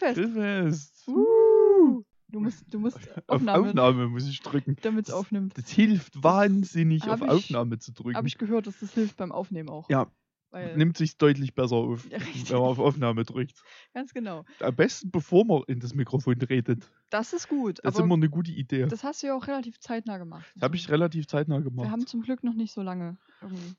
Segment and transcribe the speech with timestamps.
[0.00, 0.34] Grillfest.
[0.34, 1.08] Grillfest.
[1.08, 4.76] Uh, du musst, du musst Auf Aufnahme, Aufnahme muss ich drücken.
[4.82, 5.56] damit es aufnimmt.
[5.56, 8.16] Das hilft wahnsinnig, hab auf ich- Aufnahme zu drücken.
[8.16, 9.88] Habe ich gehört, dass das hilft beim Aufnehmen auch.
[9.90, 10.10] Ja,
[10.50, 13.62] Weil, nimmt sich deutlich besser auf, Ja, wenn man auf Aufnahme drückt.
[13.94, 14.44] Ganz genau.
[14.60, 16.90] Am besten, bevor man in das Mikrofon redet.
[17.10, 17.78] Das ist gut.
[17.84, 18.86] Das ist immer eine gute Idee.
[18.86, 20.46] Das hast du ja auch relativ zeitnah gemacht.
[20.60, 21.90] habe ich relativ zeitnah Wir gemacht.
[21.90, 23.16] haben zum Glück noch nicht so lange.
[23.42, 23.74] Irgendwie.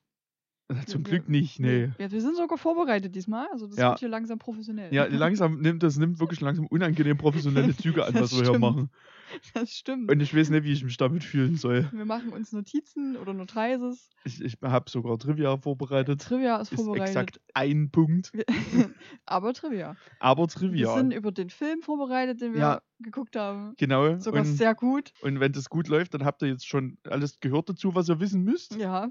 [0.87, 1.89] Zum Glück nicht, nee.
[1.97, 3.47] Wir, wir sind sogar vorbereitet diesmal.
[3.51, 3.89] Also das Ja.
[3.89, 4.93] wird hier langsam professionell.
[4.93, 8.89] Ja, langsam nimmt das nimmt wirklich langsam unangenehm professionelle Züge an, was wir hier machen.
[9.53, 10.11] Das stimmt.
[10.11, 11.89] Und ich weiß nicht, wie ich mich damit fühlen soll.
[11.91, 14.09] wir machen uns Notizen oder Notices.
[14.23, 16.21] Ich, ich habe sogar Trivia vorbereitet.
[16.21, 17.07] Trivia ist Ist vorbereitet.
[17.09, 18.31] exakt ein Punkt.
[18.33, 18.45] Wir-
[19.25, 19.95] Aber Trivia.
[20.19, 20.95] Aber Wir Trivia.
[20.97, 22.81] sind über den Film vorbereitet, den wir Ja.
[22.99, 23.73] geguckt haben.
[23.77, 24.17] Genau.
[24.19, 25.11] Sogar Und, sehr gut.
[25.21, 28.19] und wenn das gut läuft, dann habt ihr jetzt schon alles gehört dazu, was ihr
[28.19, 28.75] wissen müsst.
[28.75, 29.09] Ja.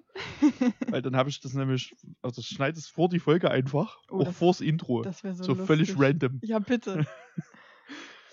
[0.88, 4.24] Weil dann habe ich das nämlich, also schneide es vor die Folge einfach, Oh, auch
[4.24, 5.02] das- vors Intro.
[5.02, 5.66] Das wäre so, so lustig.
[5.66, 6.38] völlig random.
[6.42, 7.06] Ja, bitte.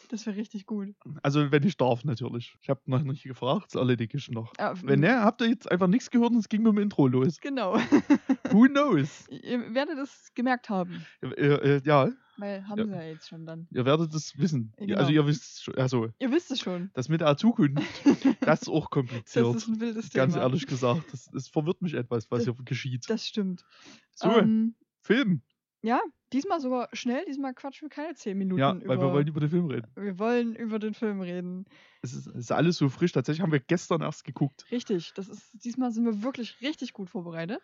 [0.10, 0.96] Das wäre richtig gut.
[1.22, 2.56] Also wenn ich darf natürlich.
[2.62, 4.54] Ich habe noch nicht gefragt, das erledige ich noch.
[4.58, 7.08] Ja, Wenn ne, habt ihr jetzt einfach nichts gehört und es ging mit dem Intro
[7.08, 7.40] los.
[7.42, 7.76] Genau.
[8.52, 9.28] Who knows?
[9.30, 11.06] Ihr werdet es gemerkt haben.
[11.22, 12.86] Äh, ja, Weil haben Ja.
[12.86, 13.68] sie ja jetzt schon dann.
[13.72, 14.74] ihr werdet es wissen.
[14.80, 15.22] Ja, Also genau.
[15.24, 16.90] ihr wisst schon, also Ihr wisst es schon.
[16.94, 17.84] das mit der Zukunft,
[18.42, 19.56] das ist auch Das kompliziert.
[19.56, 20.46] ist ein wildes Ganz Thema.
[20.46, 23.10] ehrlich gesagt, das, das verwirrt mich etwas, was Das- hier geschieht.
[23.10, 23.66] Das stimmt.
[24.14, 25.42] So, Ähm, Film.
[25.82, 26.02] Ja,
[26.34, 27.24] diesmal sogar schnell.
[27.26, 28.88] Diesmal quatschen wir keine 10 Minuten Ja, über.
[28.90, 29.88] weil wir wollen über den Film reden.
[29.96, 31.66] wir wollen über den Film reden.
[32.02, 33.12] Es ist, es ist alles so frisch.
[33.12, 34.66] Tatsächlich haben wir gestern erst geguckt.
[34.72, 35.14] Richtig.
[35.16, 37.60] Das ist, diesmal sind wir wirklich richtig gut vorbereitet.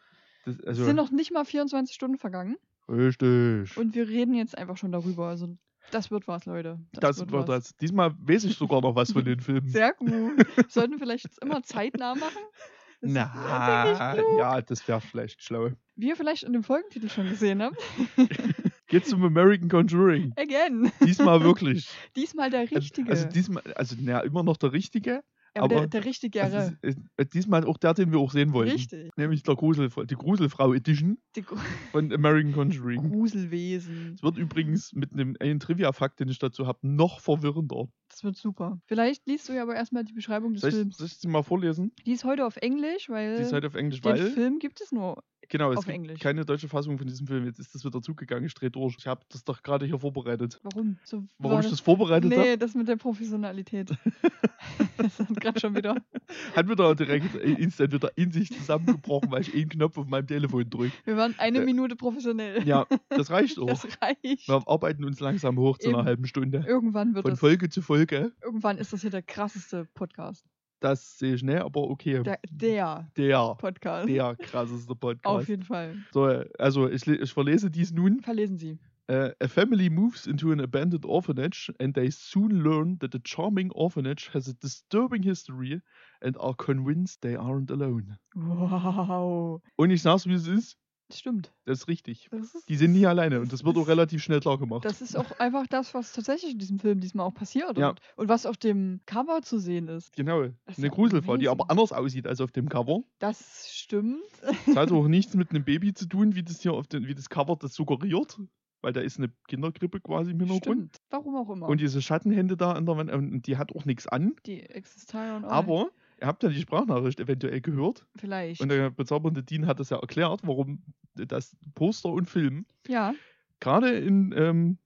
[0.46, 2.58] Das, Es also, sind noch nicht mal 24 Stunden vergangen.
[2.90, 3.78] richtig.
[3.78, 5.28] Und wir reden jetzt einfach schon darüber.
[5.28, 5.58] Also,
[5.92, 6.80] das wird was, Leute.
[6.94, 7.64] das wird wird was.
[7.66, 7.76] das.
[7.78, 9.68] Diesmal weiß ich sogar noch was von den Filmen.
[9.68, 10.46] Sehr gut.
[10.70, 12.42] Sollten wir vielleicht immer zeitnah machen?
[13.04, 15.72] Das Na, ja, das wäre vielleicht schlau.
[15.98, 17.76] Wie ihr vielleicht in dem Folgentitel schon gesehen habt.
[18.88, 20.32] Geht's zum American Conjuring.
[20.38, 20.90] Again.
[21.02, 21.90] Diesmal wirklich.
[22.16, 23.10] Diesmal der richtige.
[23.12, 25.22] Also diesmal, also na, immer noch der richtige,
[25.62, 26.44] aber der, aber der richtige.
[26.44, 28.72] also, es ist, äh, diesmal auch der, den wir auch sehen wollten.
[28.72, 29.10] Richtig.
[29.16, 31.58] Nämlich der Grusel, die Gruselfrau Edition Die Gru-
[31.92, 33.10] von American Conjuring.
[33.12, 34.14] Gruselwesen.
[34.16, 37.88] Es wird übrigens mit einem einen Trivia-Fakt, den ich dazu habe, noch verwirrender.
[38.10, 38.80] Das wird super.
[38.86, 40.98] Vielleicht liest du ja aber erstmal die Beschreibung des Soll ich, Films.
[40.98, 41.92] soll ich sie mal vorlesen?
[42.06, 44.32] Die ist heute auf Englisch, weil Die ist halt auf Englisch, den weil.
[44.32, 45.24] Film gibt es nur.
[45.54, 46.20] Genau, es auf gibt Englisch.
[46.20, 47.46] keine deutsche Fassung von diesem Film.
[47.46, 48.96] Jetzt ist das wieder zugegangen, ich drehe durch.
[48.98, 50.60] Ich habe das doch gerade hier vorbereitet.
[50.64, 50.98] Warum?
[51.04, 52.42] So Warum war ich das vorbereitet habe?
[52.42, 53.92] Nee, das mit der Professionalität.
[54.98, 55.96] das hat gerade schon wieder.
[56.56, 60.26] Hat wieder direkt äh, instant wieder in sich zusammengebrochen, weil ich einen Knopf auf meinem
[60.26, 60.92] Telefon drücke.
[61.06, 62.68] Wir waren eine Äh, Minute professionell.
[62.68, 63.68] Ja, das reicht auch.
[63.84, 64.48] Das reicht.
[64.48, 66.08] Wir arbeiten uns langsam hoch zu einer Eben.
[66.08, 66.64] halben Stunde.
[66.68, 67.40] Irgendwann wird Von das.
[67.40, 68.32] Folge zu Folge.
[68.44, 70.46] Irgendwann ist das hier der krasseste Podcast.
[70.84, 72.22] Das sehe ich nicht, aber okay.
[72.24, 74.10] Der, der Der, Podcast.
[74.10, 75.48] der krasseste Auf Podcast.
[75.48, 75.96] jeden Fall.
[76.12, 76.26] So,
[76.60, 78.20] also ich, ich verlese dies nun.
[78.20, 78.78] Verlesen Sie.
[79.10, 83.70] Uh, a family moves into an abandoned orphanage and they soon learn that the charming
[83.72, 85.82] orphanage has a disturbing history
[86.22, 88.18] and are convinced they aren't alone.
[88.34, 89.62] Wow.
[89.78, 90.78] Und ich sag's, wie es ist.
[91.14, 91.52] Stimmt.
[91.66, 92.28] Das ist richtig.
[92.32, 94.84] Das ist, Die sind nie alleine und das wird auch relativ schnell klar gemacht.
[94.86, 97.78] Das ist auch einfach das, was tatsächlich in diesem Film diesmal auch passiert.
[97.78, 97.90] Ja.
[97.90, 100.16] Und, und was auf dem Cover zu sehen ist.
[100.16, 100.42] Genau.
[100.44, 103.02] Das ist Eine ja Gruselfrau, die aber anders aussieht als auf dem Cover.
[103.20, 104.22] Das stimmt.
[104.66, 107.16] Das hat auch nichts mit einem Baby zu tun, wie das hier auf den, wie
[107.16, 108.40] das Cover das suggeriert.
[108.82, 110.64] Weil da ist eine Kinderkrippe quasi im Hintergrund.
[110.98, 110.98] Stimmt.
[111.10, 111.70] Warum auch immer.
[111.70, 114.36] Und diese Schattenhände da an der Wand, und die hat auch nichts an.
[114.46, 115.52] die existieren auch.
[115.52, 115.88] Aber
[116.20, 118.06] ihr habt ja die Sprachnachricht eventuell gehört.
[118.16, 118.62] Vielleicht.
[118.62, 120.82] Und der bezaubernde Dean hat das ja erklärt, warum
[121.16, 123.14] das Poster und Film ja.
[123.60, 124.78] gerade in, ähm,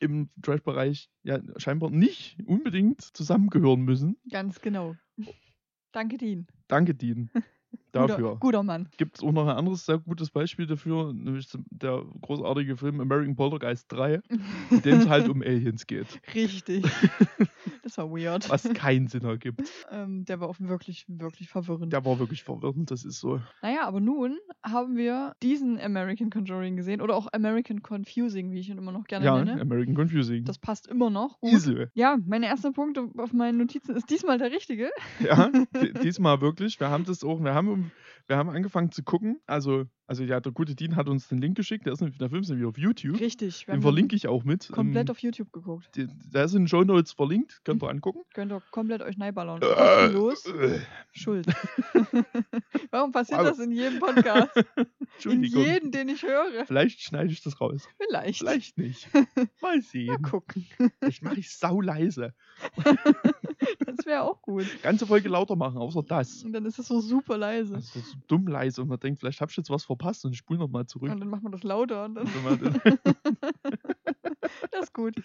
[0.00, 4.16] im Trash-Bereich ja scheinbar nicht unbedingt zusammengehören müssen.
[4.30, 4.96] Ganz genau.
[5.92, 6.46] Danke, Dean.
[6.68, 7.30] Danke, Dean.
[7.92, 8.16] Dafür.
[8.16, 8.88] Guter, guter Mann.
[8.98, 13.34] Gibt es auch noch ein anderes sehr gutes Beispiel dafür, nämlich der großartige Film American
[13.34, 14.20] Poltergeist 3,
[14.70, 16.06] in dem es halt um Aliens geht.
[16.34, 16.84] Richtig.
[17.82, 18.48] das war weird.
[18.50, 19.62] Was keinen Sinn ergibt.
[19.90, 21.92] Ähm, der war auch wirklich, wirklich verwirrend.
[21.92, 23.40] Der war wirklich verwirrend, das ist so.
[23.62, 28.68] Naja, aber nun haben wir diesen American Conjuring gesehen oder auch American Confusing, wie ich
[28.68, 29.60] ihn immer noch gerne Ja, nenne.
[29.60, 30.44] American Confusing.
[30.44, 31.40] Das passt immer noch.
[31.40, 31.52] Gut.
[31.52, 31.86] Easy.
[31.94, 34.90] Ja, mein erster Punkt auf meinen Notizen ist diesmal der richtige.
[35.20, 35.48] Ja,
[35.82, 36.78] di- diesmal wirklich.
[36.80, 37.90] Wir haben das auch, wir haben, um-
[38.28, 39.40] wir haben angefangen zu gucken.
[39.46, 41.86] Also, also ja, der gute Dean hat uns den Link geschickt.
[41.86, 43.18] Der, ist, der Film ist nämlich auf YouTube.
[43.18, 43.64] Richtig.
[43.64, 44.68] Den haben verlinke ich auch mit.
[44.70, 45.96] komplett Ähm, auf YouTube geguckt.
[45.96, 47.62] in den Show Notes verlinkt.
[47.64, 48.20] Könnt ihr angucken.
[48.34, 49.62] Könnt ihr komplett euch neiballern.
[49.62, 49.66] Äh,
[50.12, 50.44] Kostenlos.
[50.46, 50.78] äh,
[51.12, 51.46] Schuld.
[52.90, 53.48] Warum passiert Wow.
[53.48, 54.50] das in jedem Podcast?
[55.24, 56.66] in jedem, den ich höre.
[56.66, 57.88] Vielleicht schneide ich das raus.
[57.96, 58.40] Vielleicht.
[58.40, 59.08] Vielleicht nicht.
[59.14, 59.26] Mal
[59.62, 60.20] Mal sehen.
[60.22, 60.66] gucken.
[61.06, 62.34] Ich mache ich sau leise.
[64.08, 64.64] Das wäre auch gut.
[64.82, 66.42] Ganze Folge lauter machen, außer das.
[66.42, 67.74] Und dann ist es so super leise.
[67.74, 70.32] Das ist so dumm leise und man denkt, vielleicht hab ich jetzt was verpasst und
[70.32, 71.10] ich spule nochmal zurück.
[71.12, 72.06] Und dann macht man das lauter.
[72.06, 72.26] Und dann
[74.70, 75.16] Das ist gut.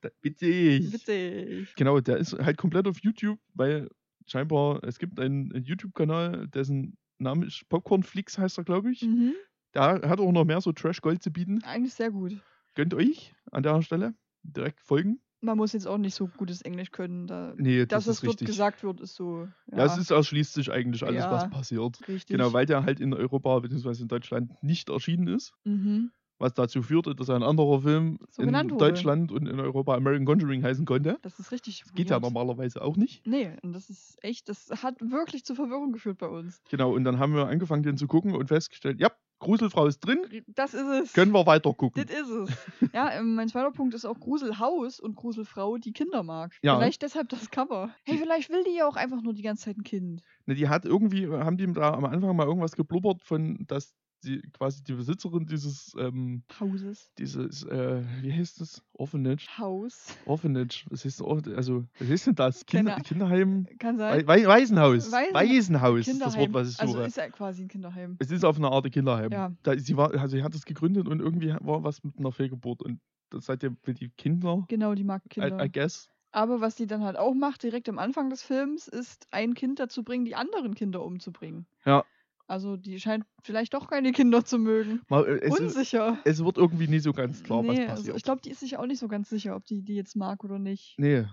[0.00, 0.92] Da- Witzig.
[0.94, 1.74] Witzig.
[1.76, 3.90] Genau, der ist halt komplett auf YouTube, weil
[4.26, 9.02] scheinbar es gibt einen, einen YouTube-Kanal, dessen Name ist Popcornflix, heißt er, glaube ich.
[9.02, 9.34] Mhm.
[9.74, 11.62] Der hat auch noch mehr so Trash-Gold zu bieten.
[11.64, 12.32] Eigentlich sehr gut.
[12.74, 15.20] Gönnt euch an der Stelle direkt folgen.
[15.44, 17.26] Man muss jetzt auch nicht so gutes Englisch können.
[17.26, 18.46] Da, Nee, das, das, was ist dort richtig.
[18.46, 19.48] gesagt wird, ist so.
[19.70, 21.48] Ja, Das ist erschließt sich eigentlich alles, was Ja.
[21.48, 21.98] passiert.
[22.08, 22.36] richtig.
[22.36, 24.02] Genau, weil der halt in Europa bzw.
[24.02, 25.52] in Deutschland nicht erschienen ist.
[25.64, 26.12] Mhm.
[26.38, 28.68] Was dazu führte, dass ein anderer Film So in wurde.
[28.78, 31.18] Deutschland und in Europa American Conjuring heißen konnte.
[31.22, 31.80] Das ist richtig.
[31.84, 33.24] Das geht ja normalerweise auch nicht.
[33.26, 36.60] Nee, und das ist echt, das hat wirklich zu Verwirrung geführt bei uns.
[36.70, 39.10] Genau, und dann haben wir angefangen, den zu gucken und festgestellt, ja,
[39.42, 41.12] Gruselfrau ist drin, Das ist es.
[41.12, 42.04] können wir weiter gucken.
[42.06, 42.50] Das ist es.
[42.94, 46.52] Ja, ähm, mein zweiter Punkt ist auch Gruselhaus und Gruselfrau, die Kinder mag.
[46.62, 46.76] Ja.
[46.78, 47.90] Vielleicht deshalb das Cover.
[48.04, 50.22] Hey, vielleicht will die ja auch einfach nur die ganze Zeit ein Kind.
[50.46, 53.94] Ne, die hat irgendwie, haben die da am Anfang mal irgendwas geblubbert von, dass
[54.24, 57.10] die quasi die Besitzerin dieses, ähm, Hauses.
[57.18, 58.82] dieses, äh, wie heißt das?
[58.94, 59.46] Orphanage.
[59.58, 60.16] Haus.
[60.26, 60.86] Orphanage.
[60.90, 62.64] Was heißt, also, was heißt denn das?
[62.66, 63.66] Kinder, Keine- Kinderheim?
[63.78, 64.26] Kann sein.
[64.26, 65.10] Wei- Waisenhaus.
[65.12, 66.36] Waisen- Waisenhaus ist das.
[66.36, 67.04] Wort, was ich also suche.
[67.06, 68.16] ist ja quasi ein Kinderheim.
[68.18, 69.30] es ist auf eine Art Kinderheim.
[69.32, 69.52] Ja.
[69.62, 72.82] Da, sie, war, also sie hat es gegründet und irgendwie war was mit einer Fehlgeburt.
[72.82, 75.64] Und das seitdem für die Kinder, Genau, die mag I, Kinder.
[75.64, 76.08] I guess.
[76.34, 79.78] Aber was die dann halt auch macht, direkt am Anfang des Films, ist ein Kind
[79.78, 81.66] dazu bringen, die anderen Kinder umzubringen.
[81.84, 82.04] Ja.
[82.52, 85.00] Also die scheint vielleicht doch keine Kinder zu mögen.
[85.08, 86.18] Mal, äh, es, ist, Unsicher.
[86.26, 87.90] es wird irgendwie nie so ganz klar, was nee, passiert.
[88.08, 90.16] also ich glaube, die ist sich auch nicht so ganz sicher, ob die die jetzt
[90.16, 90.94] mag oder nicht.
[90.98, 91.24] nee,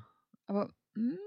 [0.47, 1.17] Aber mm,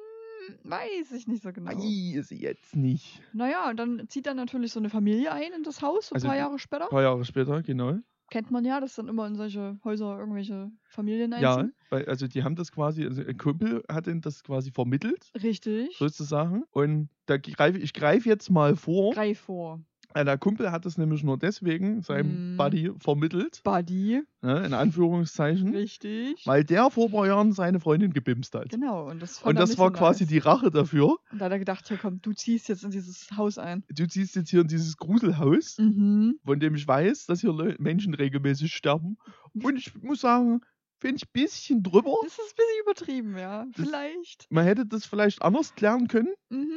[0.64, 1.72] weiß ich nicht so genau.
[1.72, 3.20] weiß ich jetzt nicht.
[3.34, 6.16] Naja, und dann zieht dann natürlich so eine Familie ein in das Haus, so ein
[6.16, 6.84] Also paar Jahre später.
[6.84, 7.98] Ein paar Jahre später, genau.
[8.32, 11.74] Kennt man ja, dass dann immer in solche Häuser irgendwelche Familien Ja, einziehen.
[11.88, 15.90] weil, also die haben das quasi, also ein Kumpel hat ihnen das quasi vermittelt, Richtig.
[15.98, 16.64] sozusagen.
[16.72, 19.14] Und da greife ich greife jetzt mal vor.
[19.14, 19.84] Greif vor.
[20.14, 22.56] Der Kumpel hat das nämlich nur deswegen seinem Mhm.
[22.56, 24.22] Buddy vermittelt, Buddy.
[24.42, 26.46] ne, in Anführungszeichen, Richtig.
[26.46, 28.70] weil der vor ein paar Jahren seine Freundin gebimst hat.
[28.70, 31.16] Genau, und das Und das war quasi die Rache dafür.
[31.30, 33.84] Und da hat er gedacht, hier komm, du ziehst jetzt in dieses Haus ein.
[33.88, 36.38] Du ziehst jetzt hier in dieses Gruselhaus, Mhm.
[36.44, 39.16] von dem ich weiß, dass hier Menschen regelmäßig sterben.
[39.54, 40.60] Und ich muss sagen,
[41.00, 42.12] finde ich ein bisschen drüber.
[42.22, 43.66] Das ist ein bisschen übertrieben, ja.
[43.76, 44.46] Das- Vielleicht.
[44.50, 46.70] Man hätte das vielleicht anders klären können, Mhm.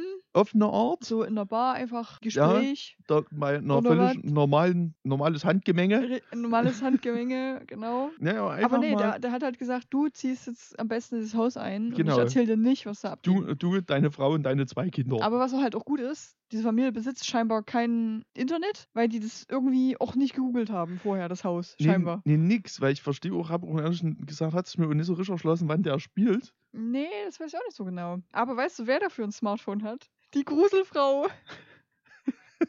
[0.54, 1.04] Eine Art.
[1.04, 2.96] So in der Bar einfach Gespräch.
[3.06, 6.20] Da mal einer Oder völlig normalen, normales Handgemenge.
[6.30, 8.10] Ein normales Handgemenge, genau.
[8.20, 11.56] Ja, Aber nee, der, der hat halt gesagt, du ziehst jetzt am besten dieses Haus
[11.56, 11.88] ein.
[11.88, 12.12] Und Genau.
[12.14, 13.34] ich erzähl dir nicht, was da abgeht.
[13.34, 15.22] du, du, deine Frau und deine zwei Kinder.
[15.22, 19.46] Aber was halt auch gut ist, diese Familie besitzt scheinbar kein Internet, weil die das
[19.50, 21.74] irgendwie auch nicht gegoogelt haben vorher, das Haus.
[21.80, 22.20] nee, Scheinbar.
[22.24, 25.06] nee, nix, weil ich verstehe auch, habe auch ehrlich gesagt, hat es mir auch nicht
[25.06, 26.52] so richtig erschlossen, wann der spielt.
[26.72, 28.18] Nee, das weiß ich auch nicht so genau.
[28.32, 30.10] Aber weißt du, wer dafür ein Smartphone hat?
[30.34, 31.26] Die Gruselfrau.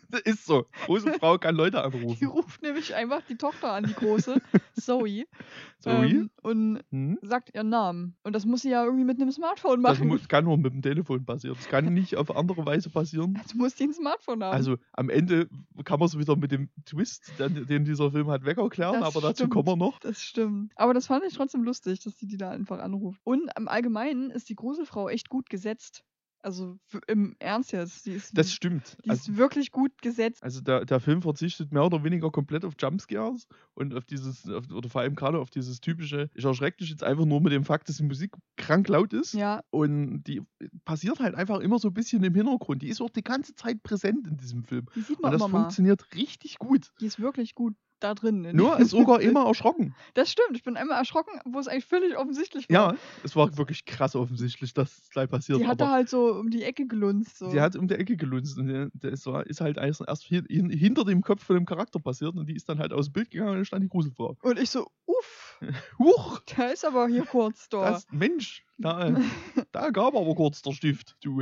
[0.10, 0.66] Das ist so.
[0.86, 2.28] Große Frau kann Leute Die anrufen.
[2.28, 4.42] ruft nämlich einfach die Tochter an, die große,
[4.74, 5.26] Zoe.
[5.80, 6.06] Zoe?
[6.06, 7.18] Ähm, und Hm?
[7.22, 8.16] sagt ihren Namen.
[8.24, 10.08] Und das muss sie ja irgendwie mit einem Smartphone Das machen.
[10.10, 11.56] mu- kann nur mit dem Telefon passieren.
[11.58, 13.38] Das kann nicht auf andere Weise passieren.
[13.42, 14.54] Also muss die ein Smartphone haben.
[14.56, 15.48] Also am Ende
[15.84, 19.22] kann man es wieder mit dem Twist, den, den dieser Film hat, wegerklären, Das aber
[19.22, 19.54] dazu stimmt.
[19.54, 20.00] kommen wir noch.
[20.00, 20.72] Das stimmt.
[20.76, 23.22] Aber das fand ich trotzdem lustig, dass die die da einfach anruft.
[23.24, 26.04] Und im Allgemeinen ist die Gruselfrau echt gut gesetzt.
[26.48, 28.06] Also im Ernst jetzt.
[28.06, 28.96] Die ist, Das stimmt.
[29.04, 30.42] die Also, ist wirklich gut gesetzt.
[30.42, 34.64] also der, der Film verzichtet mehr oder weniger komplett auf Jumpscares und auf dieses, auf,
[34.72, 37.66] oder vor allem gerade auf dieses typische, ich erschrecke dich jetzt einfach nur mit dem
[37.66, 39.34] Fakt, dass die Musik krank laut ist.
[39.34, 40.42] Ja, Und die
[40.86, 42.82] passiert halt einfach immer so ein bisschen im Hintergrund.
[42.82, 44.86] Die ist auch die ganze Zeit präsent in diesem Film.
[44.96, 45.60] die sieht Und man das immer mal.
[45.64, 46.94] funktioniert richtig gut.
[47.02, 48.44] Die ist wirklich gut da drin.
[48.46, 49.32] in Nur ist sogar Film.
[49.38, 49.96] immer erschrocken.
[50.14, 50.56] Das stimmt.
[50.56, 52.94] Ich bin einmal erschrocken, wo es eigentlich völlig offensichtlich war.
[52.94, 55.60] Ja, es war wirklich krass offensichtlich, dass es gleich passiert.
[55.60, 57.38] Die hat da halt so um die Ecke gelunzt.
[57.38, 57.50] So.
[57.50, 60.46] sie hat um die Ecke gelunzt und der- das war, ist halt erst, erst hin,
[60.50, 63.14] hin, hinter dem Kopf von dem Charakter passiert und die ist dann halt aus dem
[63.14, 64.36] Bild gegangen und dann stand die Gruselfrau.
[64.42, 65.60] Und ich so, uff,
[66.00, 67.92] Huch, da ist aber hier kurz da.
[67.92, 69.16] das, Mensch, da,
[69.72, 71.42] da gab aber kurz der Stift, du.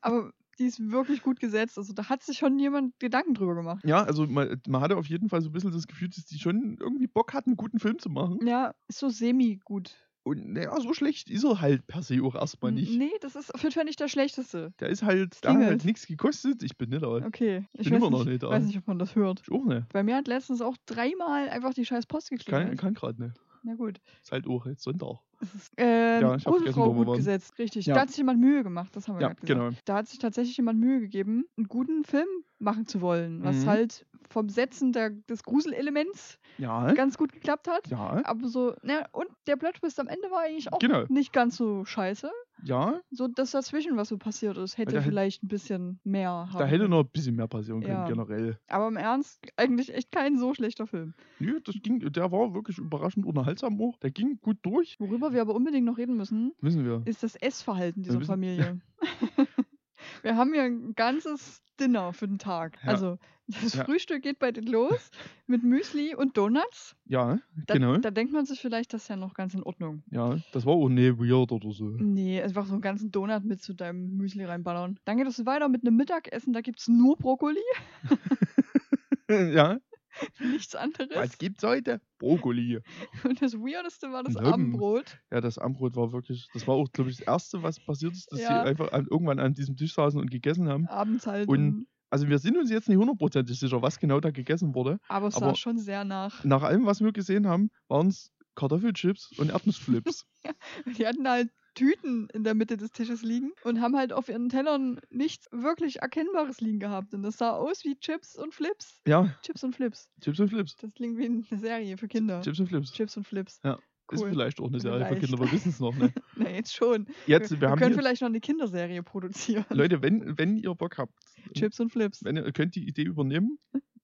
[0.00, 1.78] Aber die ist wirklich gut gesetzt.
[1.78, 3.84] Also da hat sich schon jemand Gedanken drüber gemacht.
[3.84, 6.38] Ja, also man, man hatte auf jeden Fall so ein bisschen das Gefühl, dass die
[6.38, 8.38] schon irgendwie Bock hatten, einen guten Film zu machen.
[8.46, 9.94] Ja, ist so semi-gut.
[10.24, 12.98] Und naja, so schlecht ist er halt per se auch erstmal nicht.
[12.98, 14.74] Nee, das ist auf jeden Fall nicht der schlechteste.
[14.78, 16.62] Der ist halt, da hat halt nichts gekostet.
[16.62, 17.08] Ich bin nicht da.
[17.08, 17.64] Okay.
[17.72, 18.50] Ich Bin weiß immer noch nicht, nicht da.
[18.50, 19.40] weiß nicht, ob man das hört.
[19.42, 19.88] Ich auch nicht.
[19.90, 22.78] Bei mir hat letztens auch dreimal einfach die scheiß Post Kann, geklingelt.
[22.78, 23.40] kann gerade nicht.
[23.62, 24.00] Na gut.
[24.22, 25.16] Ist halt auch jetzt Sonntag.
[25.40, 27.16] Es ist, ähm, Ja, ich hab vergessen, gut waren.
[27.16, 27.58] gesetzt.
[27.58, 27.86] Richtig.
[27.86, 27.94] Ja.
[27.94, 28.94] Da hat sich jemand Mühe gemacht.
[28.96, 29.60] Das haben wir Ja, gerade gesagt.
[29.60, 29.76] genau.
[29.84, 32.26] Da hat sich tatsächlich jemand Mühe gegeben, einen guten Film
[32.58, 33.42] machen zu wollen.
[33.44, 33.66] Was Mhm.
[33.66, 37.86] halt vom Setzen der, des Gruselelements Ja, ganz gut geklappt hat.
[37.88, 41.04] ja, Aber so, na, und der Plot-Twist am Ende war eigentlich auch Genau.
[41.08, 42.30] nicht ganz so scheiße.
[42.64, 43.00] ja.
[43.10, 46.88] So das dazwischen, was so passiert ist, hätte vielleicht ein bisschen mehr haben Da hätte
[46.88, 48.08] noch ein bisschen mehr passieren können, Ja.
[48.08, 48.58] generell.
[48.66, 51.14] Aber im Ernst, eigentlich echt kein so schlechter Film.
[51.38, 53.96] Nö, das ging, der war wirklich überraschend unterhaltsam auch.
[53.98, 54.96] Der ging gut durch.
[54.98, 57.02] Worüber wir aber unbedingt noch reden müssen, Wissen wir.
[57.04, 58.80] ist das Essverhalten dieser müssen- Familie.
[60.22, 62.78] wir haben ja ein ganzes Dinner für den Tag.
[62.82, 62.90] Ja.
[62.90, 63.84] Also das Ja.
[63.84, 65.10] Frühstück geht bei denen los
[65.46, 66.94] mit Müsli und Donuts.
[67.06, 67.96] Ja, Da, genau.
[67.96, 70.02] da denkt man sich vielleicht, das ist ja noch ganz in Ordnung.
[70.10, 71.84] Ja, das war auch nie weird oder so.
[71.84, 74.98] Nee, einfach so einen ganzen Donut mit zu deinem Müsli reinballern.
[75.06, 77.56] Dann geht es weiter mit einem Mittagessen, da gibt es nur Brokkoli,
[79.30, 79.78] ja,
[80.40, 81.08] nichts anderes.
[81.14, 82.00] was gibt's heute?
[82.18, 82.80] Brokkoli.
[83.24, 84.44] Und das Weirdeste war das Nimm.
[84.46, 85.18] Abendbrot.
[85.30, 88.30] Ja, das Armbrot war wirklich, das war auch, glaube ich, das Erste, was passiert ist,
[88.32, 88.48] dass Ja.
[88.62, 90.86] sie einfach an, irgendwann an diesem Tisch saßen und gegessen haben.
[90.88, 91.48] Abends halt.
[91.48, 94.98] Und Also wir sind uns jetzt nicht hundertprozentig sicher, was genau da gegessen wurde.
[95.08, 96.42] aber es sah aber- schon sehr nach.
[96.44, 100.26] Nach allem, was wir gesehen haben, waren es Kartoffelchips und Erdnussflips.
[100.98, 104.48] Die hatten halt Tüten in der Mitte des Tisches liegen und haben halt auf ihren
[104.48, 107.14] Tellern nichts wirklich Erkennbares liegen gehabt.
[107.14, 109.00] Und das sah aus wie Chips und Flips.
[109.06, 110.08] ja, Chips und Flips.
[110.20, 110.76] Chips und Flips.
[110.76, 112.40] Das klingt wie eine Serie für Kinder.
[112.42, 112.92] Chips und Flips.
[112.92, 113.60] Chips und Flips.
[113.64, 113.78] Ja,
[114.10, 114.30] Ist Cool.
[114.30, 115.26] vielleicht auch eine Serie für Vielleicht.
[115.26, 116.14] Kinder, wir wissen es noch nicht.
[116.36, 117.06] Na, jetzt schon.
[117.26, 119.64] Jetzt, wir wir können vielleicht noch eine Kinderserie produzieren.
[119.70, 121.12] Leute, wenn, wenn ihr Bock habt,
[121.54, 122.24] Chips und Flips.
[122.24, 123.58] wenn ihr könnt die Idee übernehmen,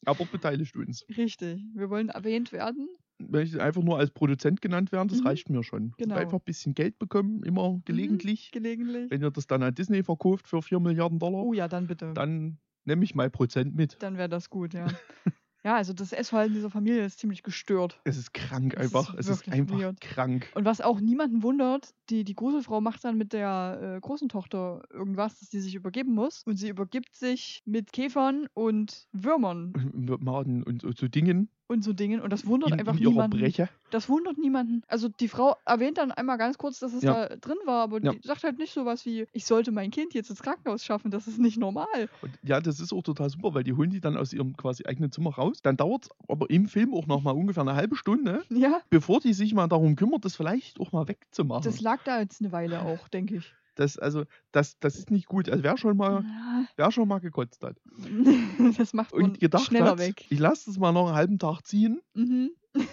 [0.04, 1.04] aber beteiligt uns.
[1.16, 1.64] Richtig.
[1.74, 2.88] Wir wollen erwähnt werden.
[3.18, 5.26] Wenn ich einfach nur als Produzent genannt werden, das Mhm.
[5.26, 5.92] reicht mir schon.
[5.98, 6.16] Genau.
[6.16, 8.50] Einfach ein bisschen Geld bekommen, immer gelegentlich.
[8.52, 9.10] Gelegentlich.
[9.10, 12.12] Wenn ihr das dann an Disney verkauft für 4 Milliarden Dollar, Oh ja, dann bitte.
[12.14, 13.96] dann nehme ich mal Prozent mit.
[14.02, 14.86] Dann wäre das gut, ja.
[15.64, 18.00] ja, also das Essverhalten dieser Familie ist ziemlich gestört.
[18.04, 19.14] Es ist krank Es ist einfach.
[19.14, 20.00] Es ist einfach weird.
[20.00, 20.50] krank.
[20.54, 24.82] Und was auch niemanden wundert, die, die Gruselfrau macht dann mit der äh, großen Tochter
[24.92, 26.42] irgendwas, dass sie sich übergeben muss.
[26.44, 31.82] Und sie übergibt sich mit Käfern und Würmern Und Maden und, und so Dingen und
[31.82, 32.20] so Dingen.
[32.20, 33.38] Und das wundert in, einfach in niemanden.
[33.38, 33.68] Breche.
[33.90, 34.82] Das wundert niemanden.
[34.88, 37.28] Also die Frau erwähnt dann einmal ganz kurz, dass es Ja.
[37.28, 38.12] da drin war, aber Ja.
[38.12, 41.26] die sagt halt nicht sowas wie, ich sollte mein Kind jetzt ins Krankenhaus schaffen, das
[41.26, 41.86] ist nicht normal.
[42.22, 44.84] Und ja, das ist auch total super, weil die holen die dann aus ihrem quasi
[44.84, 45.62] eigenen Zimmer raus.
[45.62, 49.20] Dann dauert es aber im Film auch noch mal ungefähr eine halbe Stunde, Ja, bevor
[49.20, 51.62] die sich mal darum kümmert, das vielleicht auch mal wegzumachen.
[51.64, 53.54] das lag da jetzt eine Weile auch, denke ich.
[53.76, 55.48] Das, also, das, das ist nicht gut.
[55.48, 57.76] Also wer schon mal, Ja, wer schon mal gekotzt hat
[58.78, 60.24] das macht man und gedacht schneller hat, weg.
[60.30, 62.50] ich lasse das mal noch einen halben Tag ziehen, Mhm.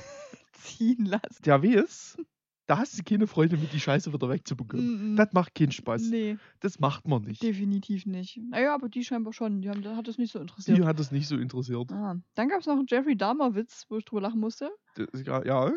[0.53, 1.41] Ziehen lassen.
[1.45, 2.17] der weiß,
[2.67, 5.11] da hast du keine Freude mit, die Scheiße wieder wegzubekommen.
[5.13, 5.15] Mhm.
[5.17, 6.03] Das macht keinen Spaß.
[6.03, 7.41] Nee, Das macht man nicht.
[7.43, 8.39] definitiv nicht.
[8.49, 9.61] Naja, aber die scheinbar schon.
[9.61, 10.77] Die haben, hat es nicht so interessiert.
[10.77, 11.91] Die hat das nicht so interessiert.
[11.91, 12.15] Ah.
[12.35, 14.71] Dann gab es noch einen Jeffrey Dahmer-Witz, wo ich drüber lachen musste.
[14.95, 15.71] Das, ja, ja.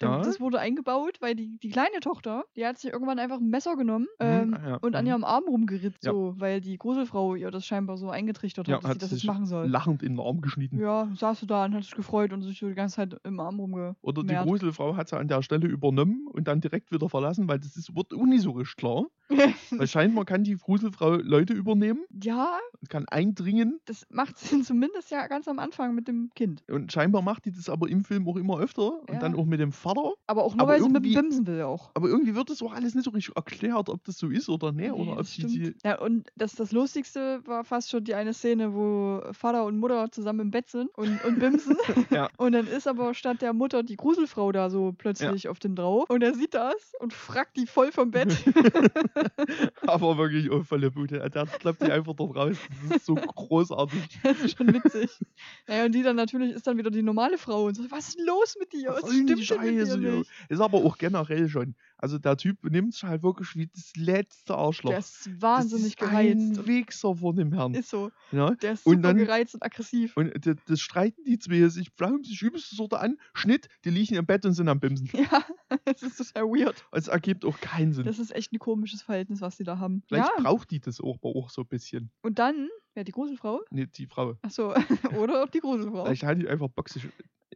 [0.00, 0.18] Ja.
[0.22, 3.76] Das wurde eingebaut, weil die, die kleine Tochter, die hat sich irgendwann einfach ein Messer
[3.76, 5.10] genommen Mhm, ähm, ah ja, und an mhm.
[5.10, 6.12] ihrem Arm rumgeritzt, Ja.
[6.12, 9.10] so, weil die Gruselfrau ihr das scheinbar so eingetrichtert hat, Ja, dass sie hat das
[9.10, 9.66] sich jetzt machen soll.
[9.68, 10.78] lachend in den Arm geschnitten.
[10.80, 13.40] Ja, saß du da und hat sich gefreut und sich so die ganze Zeit im
[13.40, 13.96] Arm rumge.
[14.02, 14.34] Oder die.
[14.34, 17.94] Gruselfrau hat sie an der Stelle übernommen und dann direkt wieder verlassen, weil das ist,
[17.94, 19.06] wird richtig klar.
[19.70, 23.78] Weil scheinbar kann die Gruselfrau Leute übernehmen ja, und kann eindringen.
[23.84, 26.62] das macht sie zumindest ja ganz am Anfang mit dem Kind.
[26.70, 29.00] Und scheinbar macht die das aber im Film auch immer öfter.
[29.08, 29.14] Ja.
[29.14, 30.12] Und dann auch mit dem Vater.
[30.26, 31.90] Aber auch nur, Aber weil sie mit dem Bimsen will auch.
[31.94, 34.72] Aber irgendwie wird das auch alles nicht so richtig erklärt, ob das so ist oder
[34.72, 34.78] nicht.
[34.78, 38.32] Nee, oder ob das die, Ja, und das, das Lustigste war fast schon die eine
[38.32, 41.76] Szene, wo Vater und Mutter zusammen im Bett sind und, und bimsen.
[42.10, 42.28] Ja.
[42.38, 46.08] Und dann ist aber statt der Mutter die Gruselfrau da so plötzlich auf dem drauf.
[46.08, 48.36] Und er sieht das und fragt die voll vom Bett.
[49.86, 51.28] aber wirklich oh, volle Bude.
[51.28, 52.56] Der klappt die einfach dort raus.
[52.88, 54.20] Das ist so großartig.
[54.22, 55.10] das ist schon witzig.
[55.66, 58.18] Naja, und die dann natürlich ist dann wieder die normale Frau und so, was ist
[58.18, 58.90] denn los mit dir?
[58.90, 60.30] Was Was stimmt denn mit dir Scheiße, nicht?
[60.48, 61.74] Ist aber auch generell schon.
[61.96, 64.90] Also der Typ nimmt sich halt wirklich wie das letzte Arschloch.
[64.90, 66.36] Der ist wahnsinnig das ist gereizt.
[66.36, 67.74] Ein und Wichser von dem Herrn.
[67.74, 68.10] Ist so.
[68.30, 68.50] ja?
[68.54, 70.16] Der ist Und super dann- gereizt und aggressiv.
[70.16, 73.16] Und das, das streiten die zwei sich, pflaumen sich übelst so an.
[73.34, 75.08] Schnitt, die liegen im Bett und sind am Bimsen.
[75.18, 75.44] Ja,
[75.84, 76.82] das ist total weird.
[76.92, 78.04] Es ergibt auch keinen Sinn.
[78.06, 80.02] Das ist echt ein komisches Verhältnis, was die da haben.
[80.06, 82.10] Vielleicht ja, braucht die das auch, aber auch so ein bisschen.
[82.22, 83.60] und dann, ja, die Gruselfrau.
[83.70, 84.36] Nee, die Frau.
[84.40, 84.72] Achso,
[85.18, 86.04] oder auch die Gruselfrau.
[86.06, 86.88] Vielleicht hat die einfach Bock,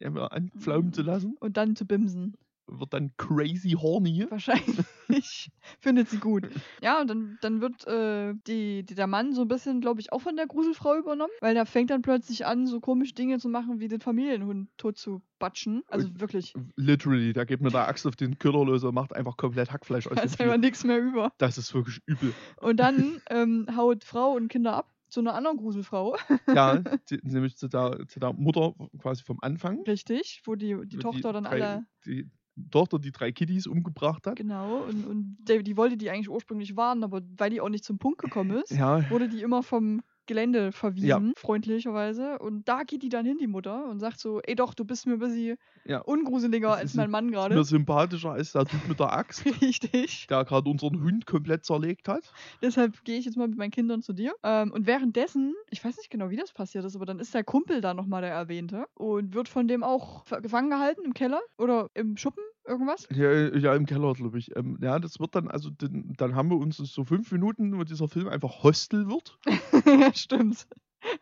[0.02, 1.36] immer anpflaumen zu lassen.
[1.40, 2.36] Und dann zu bimsen.
[2.66, 4.26] Wird dann crazy horny.
[4.30, 6.48] Wahrscheinlich findet sie gut.
[6.80, 10.12] Ja, und dann, dann wird äh, die, die, der Mann so ein bisschen, glaube ich,
[10.12, 13.48] auch von der Gruselfrau übernommen, weil der fängt dann plötzlich an, so komische Dinge zu
[13.48, 15.82] machen, wie den Familienhund tot zu batschen.
[15.88, 19.36] Also wirklich, Literally, da geht mir der Axt auf den Köder los und macht einfach
[19.36, 21.32] komplett Hackfleisch aus da ist einfach nichts mehr über.
[21.38, 22.32] Das ist wirklich übel.
[22.60, 26.16] Und dann ähm, haut Frau und Kinder ab zu einer anderen Gruselfrau.
[26.48, 26.78] Ja,
[27.10, 29.82] die, nämlich zu der, zu der Mutter quasi vom Anfang.
[29.82, 31.86] Richtig, wo die, die Tochter dann drei, alle.
[32.06, 32.30] Die
[32.70, 34.36] Tochter, die drei Kiddies umgebracht hat.
[34.36, 37.84] Genau, und, und die, die wollte die eigentlich ursprünglich warnen, aber weil die auch nicht
[37.84, 42.38] zum Punkt gekommen ist, Ja, wurde die immer vom Gelände verwiesen, freundlicherweise.
[42.38, 45.06] Und da geht die dann hin, die Mutter, und sagt so, ey doch, du bist
[45.06, 46.00] mir ein bisschen Ja.
[46.00, 47.64] ungruseliger Das als mein Mann Mir gerade.
[47.64, 50.26] sympathischer als der Typ mit der Axt, Richtig.
[50.28, 52.32] der gerade unseren Hund komplett zerlegt hat.
[52.62, 54.34] Deshalb gehe ich jetzt mal mit meinen Kindern zu dir.
[54.42, 57.44] Ähm, und währenddessen, ich weiß nicht genau, wie das passiert ist, aber dann ist der
[57.44, 61.88] Kumpel da nochmal der Erwähnte und wird von dem auch gefangen gehalten im Keller oder
[61.94, 63.08] im Schuppen, irgendwas.
[63.12, 64.54] Ja, ja im Keller, glaube ich.
[64.56, 67.84] Ähm, ja, das wird dann, also den, dann haben wir uns so fünf Minuten, wo
[67.84, 69.38] dieser Film einfach Hostel wird,
[69.86, 70.66] ja, stimmt.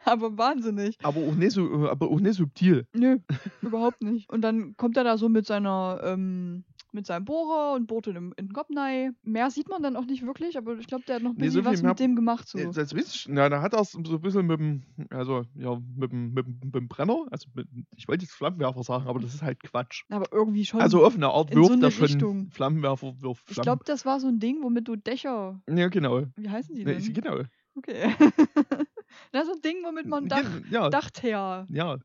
[0.04, 0.98] Aber wahnsinnig.
[1.02, 2.86] aber auch nicht so, aber auch nicht subtil.
[2.94, 3.18] Nö,
[3.62, 4.30] überhaupt nicht.
[4.30, 8.32] Und dann kommt er da so mit seiner, ähm, mit seinem Bohrer und bohrt in
[8.36, 9.16] in rein.
[9.22, 11.46] Mehr sieht man dann auch nicht wirklich, aber ich glaube, der hat noch ein Nee,
[11.46, 12.48] bisschen so was mit dem gemacht.
[12.48, 12.58] So.
[12.58, 12.72] So.
[12.72, 16.12] Das ich, na, da hat er es so ein bisschen mit dem, also, ja, mit
[16.12, 19.34] dem, mit dem, mit dem Brenner, also mit, ich wollte jetzt Flammenwerfer sagen, aber das
[19.34, 20.04] ist halt Quatsch.
[20.10, 20.80] Aber irgendwie schon.
[20.80, 22.50] Also auf eine Art so wirft eine er schon Richtung.
[22.50, 23.64] Flammenwerfer, wirft ich Flammen.
[23.64, 25.60] glaube, das war so ein Ding, womit du Dächer.
[25.68, 26.22] ja, genau.
[26.36, 26.98] Wie heißen die denn?
[26.98, 27.40] ich- genau.
[27.76, 28.14] Okay.
[29.32, 31.98] das ist so ein Ding, womit man Dach, Gen- ja, Dachteer ja.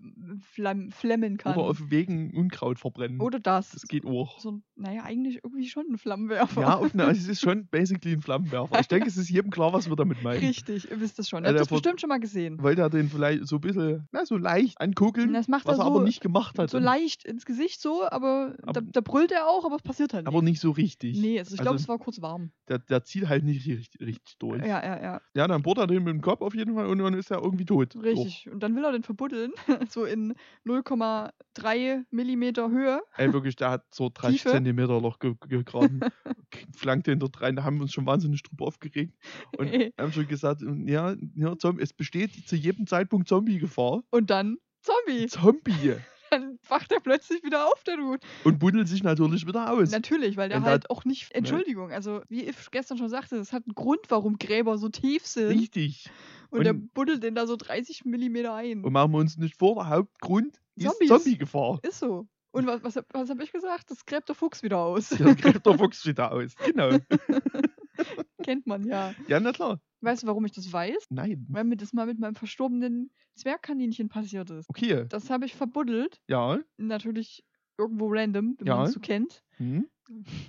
[0.54, 1.56] flamm, flemmen kann.
[1.56, 3.20] Oder auf Wegen Unkraut verbrennen.
[3.22, 3.72] Oder das.
[3.72, 4.40] Das geht auch.
[4.40, 6.62] So, naja, eigentlich irgendwie schon ein Flammenwerfer.
[6.62, 8.80] Ja, auf also es ist schon basically ein Flammenwerfer.
[8.80, 10.40] Ich denke, es ist jedem klar, was wir damit meinen.
[10.40, 11.44] Richtig, ihr wisst das schon.
[11.44, 12.62] Ja, Ihr habt der das bestimmt schon mal gesehen.
[12.62, 15.84] Wollte er den vielleicht so ein bisschen, na, so leicht anguckeln, Das macht was er
[15.84, 16.70] er aber so- nicht gemacht hat.
[16.70, 20.14] So leicht ins Gesicht so, aber, Aber- da, da brüllt er auch, aber es passiert
[20.14, 20.52] halt aber nicht.
[20.54, 21.20] nicht so richtig.
[21.20, 22.52] Nee, also ich glaube, Also- es war kurz warm.
[22.68, 24.62] Der, der zieht halt nicht richtig, richtig durch.
[24.66, 25.22] Ja, ja, ja.
[25.34, 27.42] Ja, dann bohrt er den mit dem Kopf auf jeden Fall und dann ist er
[27.42, 27.96] irgendwie tot.
[27.96, 28.50] Richtig.
[28.52, 29.52] Und dann will er den verbuddeln,
[29.90, 30.34] so in
[30.66, 33.02] 0,3 Millimeter Höhe.
[33.16, 33.24] So.
[33.24, 34.52] Ey, wirklich, der hat so 30 Tiefe.
[34.52, 36.00] Zentimeter Loch ge gegraben.
[36.76, 39.16] Flankt den dort rein, da haben wir uns schon wahnsinnig drüber aufgeregt.
[39.58, 39.94] Und Ey.
[39.98, 44.04] haben schon gesagt, ja, ja Zombie, es besteht zu jedem Zeitpunkt Zombie-Gefahr.
[44.10, 45.28] Und dann Zombie.
[45.28, 45.96] Zombie!
[46.32, 48.20] Dann wacht er plötzlich wieder auf, der Dude.
[48.44, 49.92] Und buddelt sich natürlich wieder aus.
[49.92, 51.32] Natürlich, weil der halt auch nicht.
[51.34, 55.26] Entschuldigung, also wie ich gestern schon sagte, es hat einen Grund, warum Gräber so tief
[55.26, 55.50] sind.
[55.50, 56.10] Richtig.
[56.50, 58.84] Und, der Und- buddelt den da so 30 Millimeter ein.
[58.84, 61.08] Und machen wir uns nicht vor, der Hauptgrund ist.
[61.08, 61.80] Zombie-Gefahr.
[61.84, 62.28] Ist so.
[62.52, 63.92] Und was, was, hab- was habe ich gesagt?
[63.92, 65.10] Das gräbt der Fuchs wieder aus.
[65.10, 66.54] Dann greift der Fuchs wieder aus.
[66.66, 66.98] Genau.
[68.44, 69.14] Kennt man ja.
[69.28, 69.80] Ja, na klar.
[70.06, 71.06] Weißt du, warum ich das weiß?
[71.10, 71.46] Nein.
[71.50, 74.70] Weil mir das mal mit meinem verstorbenen Zwergkaninchen passiert ist.
[74.70, 75.06] Okay.
[75.10, 76.20] Das habe ich verbuddelt.
[76.28, 76.60] Ja.
[76.78, 77.44] Natürlich
[77.78, 78.78] irgendwo random, wenn Ja.
[78.78, 79.42] man es so kennt.
[79.58, 79.90] Hm?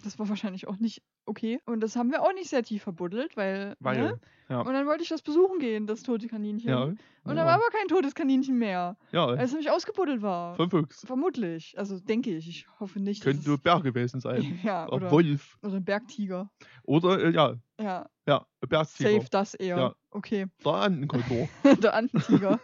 [0.05, 1.61] Das war wahrscheinlich auch nicht okay.
[1.67, 3.77] Und das haben wir auch nicht sehr tief verbuddelt, weil.
[3.81, 3.99] Weil.
[3.99, 4.21] Ne?
[4.49, 4.61] Ja.
[4.61, 6.71] Und dann wollte ich das besuchen gehen, das tote Kaninchen.
[6.71, 6.85] Ja.
[6.85, 7.35] Und ja.
[7.35, 9.27] da war aber kein totes Kaninchen mehr, ja.
[9.27, 10.55] weil es nämlich ausgebuddelt war.
[10.55, 11.05] Vom Fuchs.
[11.05, 11.75] Vermutlich.
[11.77, 12.49] Also denke ich.
[12.49, 13.25] Ich hoffe nicht.
[13.25, 14.61] Könnte ein Bär gewesen sein.
[14.63, 15.59] ja, Oder oder, Wolf.
[15.63, 16.49] oder ein Bergtiger.
[16.85, 19.11] Oder, äh, ja, Ja, ja, Bergtiger.
[19.11, 19.77] safe das eher.
[19.77, 19.95] Ja.
[20.11, 20.47] Okay.
[20.65, 21.49] Der Andenkontor.
[21.83, 22.61] Der Antentiger.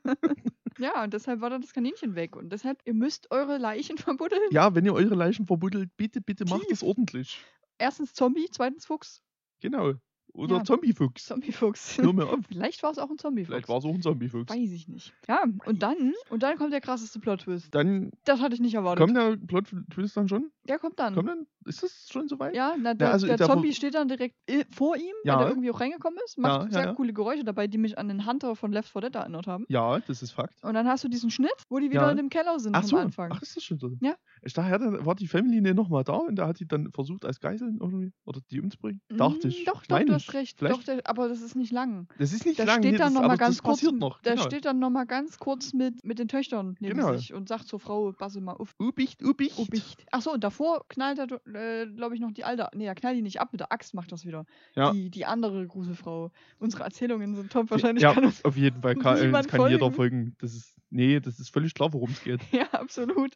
[0.78, 2.36] ja, und deshalb war dann das Kaninchen weg.
[2.36, 4.40] Und deshalb, ihr müsst eure Leichen verbuddeln.
[4.50, 6.72] ja, wenn ihr eure Leichen verbuddelt, bitte, bitte macht Tief.
[6.72, 7.44] es ordentlich.
[7.82, 9.24] Erstens Zombie, zweitens Fuchs.
[9.60, 9.94] Genau.
[10.34, 10.64] Oder Ja.
[10.64, 11.26] Zombiefuchs.
[11.26, 11.98] Zombiefuchs.
[11.98, 12.38] Nur mehr auf.
[12.48, 13.48] Vielleicht war es auch ein Zombiefuchs.
[13.54, 14.50] Vielleicht war es auch ein Zombiefuchs.
[14.50, 15.12] Weiß ich nicht.
[15.28, 17.74] Ja, und dann, und dann kommt der krasseste Plot-Twist.
[17.74, 19.04] Dann Das hatte ich nicht erwartet.
[19.04, 20.50] kommt der Plot-Twist dann schon?
[20.68, 21.14] der kommt dann.
[21.14, 21.46] Kommt dann?
[21.64, 22.54] Ist das schon soweit?
[22.54, 25.34] Ja, na, der, also der Zombie steht dann direkt i- vor ihm, Ja.
[25.34, 26.38] weil der irgendwie auch reingekommen ist.
[26.38, 26.94] Macht Ja, ja, sehr ja.
[26.94, 29.64] coole Geräusche dabei, die mich an den Hunter von Left 4 Dead erinnert haben.
[29.68, 30.62] Ja, das ist Fakt.
[30.64, 32.10] Und dann hast du diesen Schnitt, wo die wieder Ja.
[32.12, 33.30] in dem Keller sind Ach so, Anfang.
[33.32, 33.90] ach, ist das schon so?
[34.00, 34.14] Ja.
[34.42, 37.24] Ich dachte, ja, dann war die Family nochmal da und da hat die dann versucht
[37.24, 39.00] als Geiseln irgendwie oder die umzubringen.
[39.08, 39.64] Dachte Mm, ich.
[39.64, 40.21] Doch, Ich doch, du nicht.
[40.28, 40.58] Hast recht.
[40.58, 42.08] Vielleicht- Doch, der, aber das ist nicht lang.
[42.18, 44.20] Das ist nicht Da lang, steht nee, dann das, nochmal aber ganz kurz, passiert noch.
[44.22, 44.42] da genau.
[44.44, 47.14] steht dann nochmal ganz kurz mit, mit den Töchtern neben Genau.
[47.16, 48.74] sich und sagt zur Frau, passe mal auf.
[48.78, 49.58] Ubicht, Ubicht.
[49.58, 50.04] Ubicht.
[50.10, 52.68] Achso, und davor knallt er, äh, glaube ich, noch die alte.
[52.74, 54.44] Nee, er knallt die nicht ab, mit der Axt macht das wieder.
[54.74, 54.92] Ja.
[54.92, 56.30] Die, die andere Gruselfrau.
[56.58, 57.70] Unsere Erzählungen sind top.
[57.70, 58.44] Wahrscheinlich ja, kann uns.
[58.44, 59.94] auf jeden Fall kann, niemand kann jeder folgen.
[59.94, 60.36] folgen.
[60.40, 62.40] Das ist, nee, das ist völlig klar, worum es geht.
[62.52, 63.34] Ja, absolut.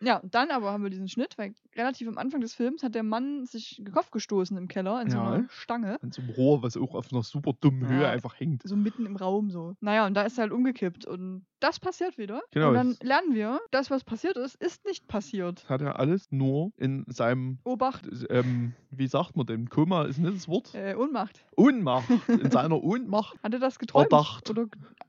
[0.00, 3.02] Ja, dann aber haben wir diesen Schnitt, weil relativ am Anfang des Films hat der
[3.02, 5.30] Mann sich den Kopf gestoßen im Keller in so Ja.
[5.32, 5.98] einer Stange.
[6.02, 8.10] An so Rohr, was auch auf einer super dummen Höhe Ja.
[8.10, 8.62] einfach hängt.
[8.64, 9.74] So mitten im Raum so.
[9.80, 11.06] Naja, und da ist er halt umgekippt.
[11.06, 12.40] Und das passiert wieder.
[12.52, 15.62] Genau, Und dann lernen wir, das, was passiert ist, ist nicht passiert.
[15.62, 19.68] Das hat er alles nur in seinem, Obacht, ähm, wie sagt man denn?
[19.68, 20.74] Koma ist nicht das Wort.
[20.74, 21.44] äh, Ohnmacht.
[21.56, 22.08] Ohnmacht.
[22.28, 23.36] In seiner Ohnmacht.
[23.42, 24.08] Hat er das geträumt?
[24.10, 24.48] Verdacht.
[24.50, 24.66] Oder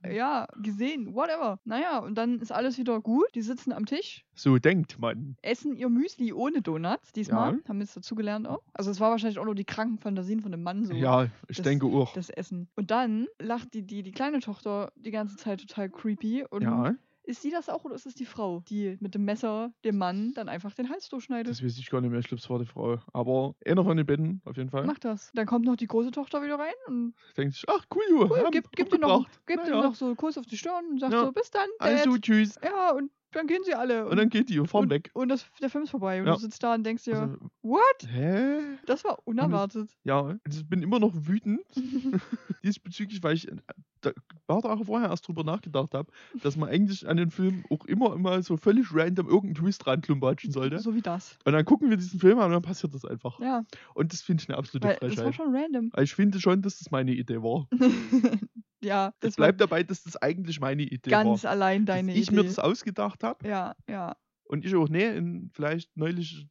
[0.10, 1.60] ja, gesehen, whatever.
[1.65, 3.27] Naja, und dann ist alles wieder gut.
[3.36, 5.36] Die sitzen am Tisch, So denkt man.
[5.41, 7.53] essen ihr Müsli ohne Donuts diesmal.
[7.53, 7.60] Ja.
[7.67, 8.62] Haben wir jetzt dazugelernt auch.
[8.73, 10.93] Also es war wahrscheinlich auch nur die kranken Fantasien von dem Mann so.
[10.93, 11.08] Ja,
[11.47, 12.13] ich das- denke auch.
[12.13, 12.67] Das Essen.
[12.75, 16.45] Und dann lacht die, die, die kleine Tochter die ganze Zeit total creepy.
[16.49, 16.93] Und Ja,
[17.23, 20.33] ist sie das auch oder ist es die Frau, die mit dem Messer dem Mann
[20.33, 21.51] dann einfach den Hals durchschneidet?
[21.51, 22.19] das weiß ich gar nicht mehr.
[22.19, 22.97] Ich glaube, es war die Frau.
[23.13, 24.85] Aber einer von den beiden, auf jeden Fall.
[24.85, 25.29] Macht das.
[25.35, 28.51] Dann kommt noch die große Tochter wieder rein und Denkt sich, ach cool, cool, haben
[28.51, 29.83] gibt, gibt, ihr noch, gibt ihr Naja.
[29.83, 31.25] noch so einen Kuss auf die Stirn und sagt Ja.
[31.25, 31.87] so, bis dann, Dad.
[31.89, 32.55] Also tschüss.
[32.63, 34.07] Ja, und dann gehen sie alle.
[34.07, 35.11] Und dann geht die und fahren und, weg.
[35.13, 36.19] Und das, der Film ist vorbei.
[36.21, 36.33] Und Ja.
[36.33, 38.07] du sitzt da und denkst dir, Also, what?
[38.07, 38.59] hä?
[38.85, 39.89] Das war unerwartet.
[40.03, 41.61] Ja, und ich bin immer noch wütend
[42.63, 43.55] diesbezüglich, weil ich äh,
[44.01, 44.11] da,
[44.49, 46.12] paar Tage vorher erst drüber nachgedacht habe,
[46.43, 50.51] dass man eigentlich an den Film auch immer immer so völlig random irgendeinen Twist ranklumpatschen
[50.51, 50.79] sollte.
[50.79, 51.38] so wie das.
[51.45, 53.39] Und dann gucken wir diesen Film an und dann passiert das einfach.
[53.39, 55.35] Ja, Und das finde ich eine absolute weil das war Frechheit.
[55.35, 55.91] schon random.
[56.01, 57.67] Ich finde schon, dass das meine Idee war.
[58.81, 61.51] ja, Ich das war bleibe dabei, dass das eigentlich meine Idee ganz war.
[61.51, 62.35] allein deine dass ich Idee.
[62.38, 64.15] mir das ausgedacht habe ja, ja.
[64.45, 66.47] und ich auch, nee, in vielleicht neulich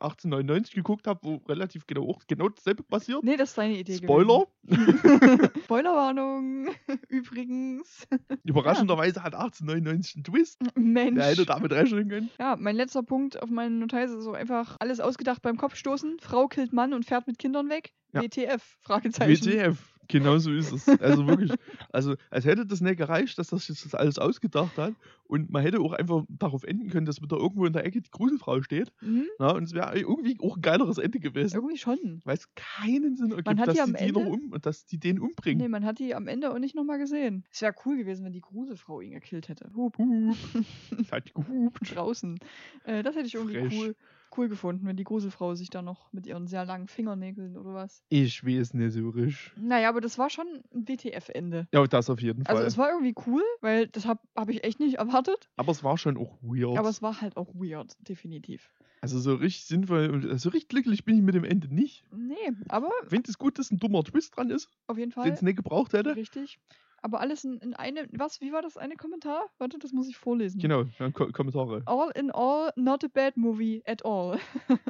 [0.00, 3.22] 1899 geguckt habe, wo relativ genau auch genau dasselbe passiert.
[3.22, 3.96] Nee, das ist deine Idee.
[3.96, 4.46] Spoiler.
[5.64, 6.68] Spoilerwarnung.
[7.08, 8.06] Übrigens.
[8.44, 10.60] überraschenderweise hat 1899 einen Twist.
[10.76, 11.16] Mensch.
[11.16, 12.30] Der hätte damit rechnen können.
[12.38, 16.18] Ja, mein letzter Punkt auf meinen Notiz ist so einfach alles ausgedacht beim Kopfstoßen.
[16.20, 17.92] Frau killt Mann und fährt mit Kindern weg.
[18.12, 18.22] Ja.
[18.22, 18.78] WTF?
[18.80, 19.46] Fragezeichen.
[19.46, 19.95] WTF.
[20.08, 20.88] Genau so ist es.
[21.00, 21.52] Also wirklich,
[21.92, 24.94] also als hätte das nicht gereicht, dass das jetzt das alles ausgedacht hat.
[25.24, 28.10] Und man hätte auch einfach darauf enden können, dass wieder irgendwo in der Ecke die
[28.10, 28.92] Gruselfrau steht.
[29.00, 31.56] Mhm, Na, und es wäre irgendwie auch ein geileres Ende gewesen.
[31.56, 32.20] irgendwie schon.
[32.24, 34.86] Weil es keinen Sinn ergibt, hat dass die die am die noch Ende- um dass
[34.86, 35.60] die den umbringen.
[35.62, 37.44] Nee, man hat die am Ende auch nicht nochmal gesehen.
[37.50, 39.70] Es wäre cool gewesen, wenn die Gruselfrau ihn gekillt hätte.
[39.74, 40.36] Hup, Hup.
[41.00, 41.94] Es hat gehupt.
[41.94, 42.38] draußen.
[42.84, 43.72] Äh, das hätte ich irgendwie Frech.
[43.76, 43.96] cool,
[44.36, 48.02] cool gefunden, wenn die Gruselfrau sich da noch mit ihren sehr langen Fingernägeln oder was.
[48.08, 49.52] Ich weiß nicht so richtig.
[49.56, 51.68] Naja, aber das war schon ein WTF-Ende.
[51.72, 52.54] Ja, das auf jeden Fall.
[52.54, 55.48] Also es war irgendwie cool, weil das habe hab ich echt nicht erwartet.
[55.56, 56.78] aber es war schon auch weird.
[56.78, 58.70] Aber es war halt auch weird, definitiv.
[59.00, 62.04] also so richtig sinnvoll und äh, so richtig glücklich bin ich mit dem Ende nicht.
[62.14, 62.34] Nee,
[62.68, 65.28] aber Ich finde es gut, dass ein dummer Twist dran ist, auf jeden den Fall
[65.30, 66.16] es nicht gebraucht hätte.
[66.16, 66.58] richtig.
[67.06, 68.08] Aber alles in, in einem.
[68.14, 68.40] Was?
[68.40, 69.44] Wie war das eine Kommentar?
[69.58, 70.58] Warte, das muss ich vorlesen.
[70.60, 71.82] Genau, ja, Ko Kommentare.
[71.86, 74.38] All in all, not a bad movie at all.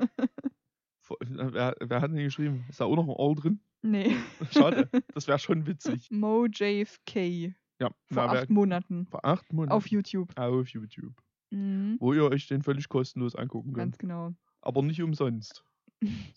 [1.21, 2.65] Äh, Wer, wer hat denn geschrieben?
[2.69, 3.61] Ist da auch noch ein All drin?
[3.83, 4.17] nee.
[4.51, 6.11] Schade, das wäre schon witzig.
[6.11, 7.55] Mo JFK.
[7.79, 9.07] Ja, Vor na, wer, acht Monaten.
[9.07, 9.73] vor acht Monaten.
[9.73, 10.33] Auf YouTube.
[10.37, 11.13] Auf YouTube.
[11.51, 13.93] Mhm, Wo ihr euch den völlig kostenlos angucken könnt.
[13.93, 14.33] ganz genau.
[14.63, 15.63] Aber nicht umsonst,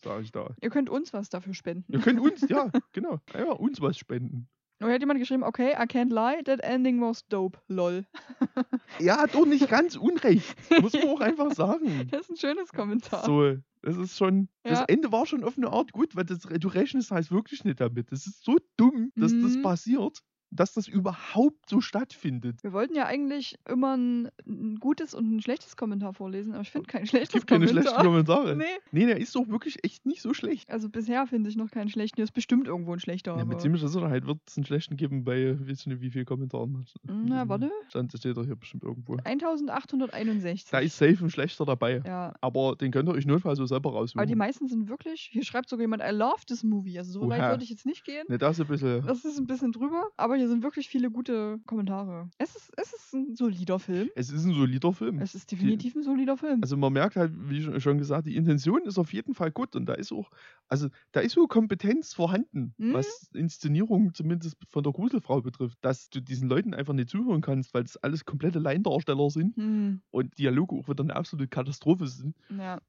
[0.03, 0.53] sage ich da.
[0.61, 1.91] Ihr könnt uns was dafür spenden.
[1.91, 4.49] Ihr könnt uns, ja, genau, einfach uns was spenden.
[4.81, 8.05] Oder hat jemand geschrieben, okay, I can't lie, that ending was dope, lol.
[8.99, 10.55] Er hat doch nicht ganz unrecht.
[10.81, 12.07] Muss man auch einfach sagen.
[12.11, 13.23] Das ist ein schönes Kommentar.
[13.25, 14.49] So, das ist schon.
[14.63, 14.85] Das Ja.
[14.87, 18.11] Ende war schon auf eine Art gut, weil das, du rechnest halt wirklich nicht damit.
[18.11, 19.61] Das ist so dumm, dass das Mhm.
[19.61, 20.19] passiert,
[20.51, 22.63] dass das überhaupt so stattfindet.
[22.63, 26.71] Wir wollten ja eigentlich immer ein, ein gutes und ein schlechtes Kommentar vorlesen, aber ich
[26.71, 28.55] finde kein schlechtes Es gibt keine schlechten Kommentare.
[28.55, 28.63] Nee.
[28.91, 30.69] Nee, der ist doch wirklich echt nicht so schlecht.
[30.69, 32.15] Also bisher finde ich noch keinen schlechten.
[32.15, 33.37] Hier ist bestimmt irgendwo ein schlechter.
[33.37, 36.25] Ja, mit ziemlicher Sicherheit wird es einen schlechten geben bei, weiß ich nicht, wie viel
[36.25, 36.85] Kommentaren.
[37.03, 37.71] Na, warte.
[37.89, 39.17] Stand, steht doch hier bestimmt irgendwo.
[39.23, 40.71] 1861.
[40.71, 42.01] Da ist safe ein schlechter dabei.
[42.05, 42.33] ja.
[42.41, 44.19] Aber den könnt ihr euch notfalls so selber raussuchen.
[44.19, 45.29] Aber die meisten sind wirklich.
[45.31, 46.97] Hier schreibt sogar jemand, I love this movie.
[46.97, 47.49] Also so weit Oha.
[47.51, 48.25] würde ich jetzt nicht gehen.
[48.27, 49.05] ne, das ist ein bisschen.
[49.05, 52.29] Das ist ein bisschen drüber, aber hier sind wirklich viele gute Kommentare.
[52.37, 54.09] Es ist, es ist ein solider Film.
[54.15, 55.19] Es ist ein solider Film.
[55.19, 56.59] Es ist definitiv ein solider Film.
[56.61, 59.85] Also man merkt halt, wie schon- gesagt, die Intention ist auf jeden Fall gut und
[59.85, 60.31] da ist auch,
[60.67, 62.93] also da ist so Kompetenz vorhanden, Mhm.
[62.93, 67.73] was Inszenierung zumindest von der Gruselfrau betrifft, dass du diesen Leuten einfach nicht zuhören kannst,
[67.73, 72.35] weil das alles komplette Laiendarsteller sind Hm, und Dialoge auch wieder eine absolute Katastrophe sind.
[72.49, 72.79] ja.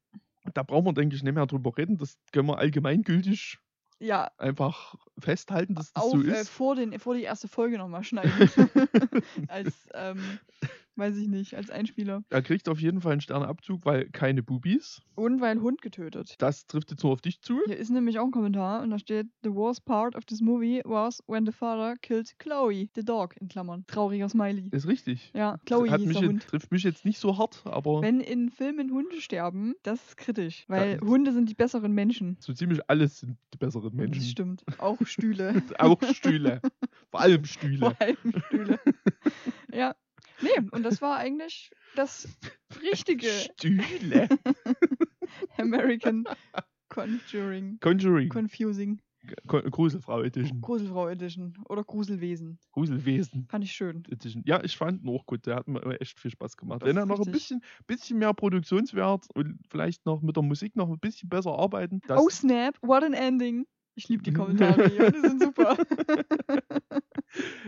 [0.55, 1.99] Da brauchen wir, denke ich, nicht mehr drüber reden.
[1.99, 3.59] Das können wir allgemeingültig
[4.01, 6.49] Ja, einfach festhalten, dass das auf, so äh, ist.
[6.49, 8.33] vor, den, vor die erste Folge nochmal schneiden.
[9.49, 10.39] als, ähm,
[10.97, 12.23] weiß ich nicht, als Einspieler.
[12.31, 15.01] Er kriegt auf jeden Fall einen Sternabzug, weil keine Bubis.
[15.15, 16.35] Und weil Hund getötet.
[16.39, 17.61] Das trifft jetzt nur auf dich zu.
[17.67, 20.81] Hier ist nämlich auch ein Kommentar und da steht: The worst part of this movie
[20.85, 23.85] was when the father killed Chloe, the dog, in Klammern.
[23.87, 24.69] Trauriger Smiley.
[24.73, 25.31] Ist richtig.
[25.35, 26.47] Ja, Chloe Hat hieß mich der jetzt, Hund.
[26.49, 30.65] trifft mich jetzt nicht so hart, aber Wenn in Filmen Hunde sterben, das ist kritisch.
[30.69, 32.37] Weil Da- Hunde sind die besseren Menschen.
[32.41, 34.23] so ziemlich alles sind die besseren Das Menschen.
[34.23, 34.65] stimmt.
[34.79, 35.63] Auch Stühle.
[35.79, 36.61] Auch Stühle.
[37.11, 37.79] Vor allem Stühle.
[37.79, 38.81] Vor allem Stühle.
[39.73, 39.95] ja.
[40.43, 42.29] Nee, und das war eigentlich das
[42.83, 44.29] richtige Stühle.
[45.59, 46.25] American
[46.89, 47.79] Conjuring.
[47.81, 48.29] Conjuring.
[48.29, 49.01] Confusing.
[49.47, 50.61] Gruselfrau Edition.
[50.61, 51.53] Gruselfrau Edition.
[51.69, 52.59] Oder Gruselwesen.
[52.73, 54.03] Gruselwesen Fand ich schön.
[54.11, 54.43] Edition.
[54.47, 55.47] Ja, ich fand ihn auch gut.
[55.47, 56.83] Der hat mir echt viel Spaß gemacht.
[56.83, 60.75] Das Wenn er noch ein bisschen, bisschen mehr Produktionswert und vielleicht noch mit der Musik
[60.75, 62.01] noch ein bisschen besser arbeiten.
[62.09, 63.67] Oh snap, what an ending.
[63.95, 65.77] Ich liebe die Kommentare hier, die sind super.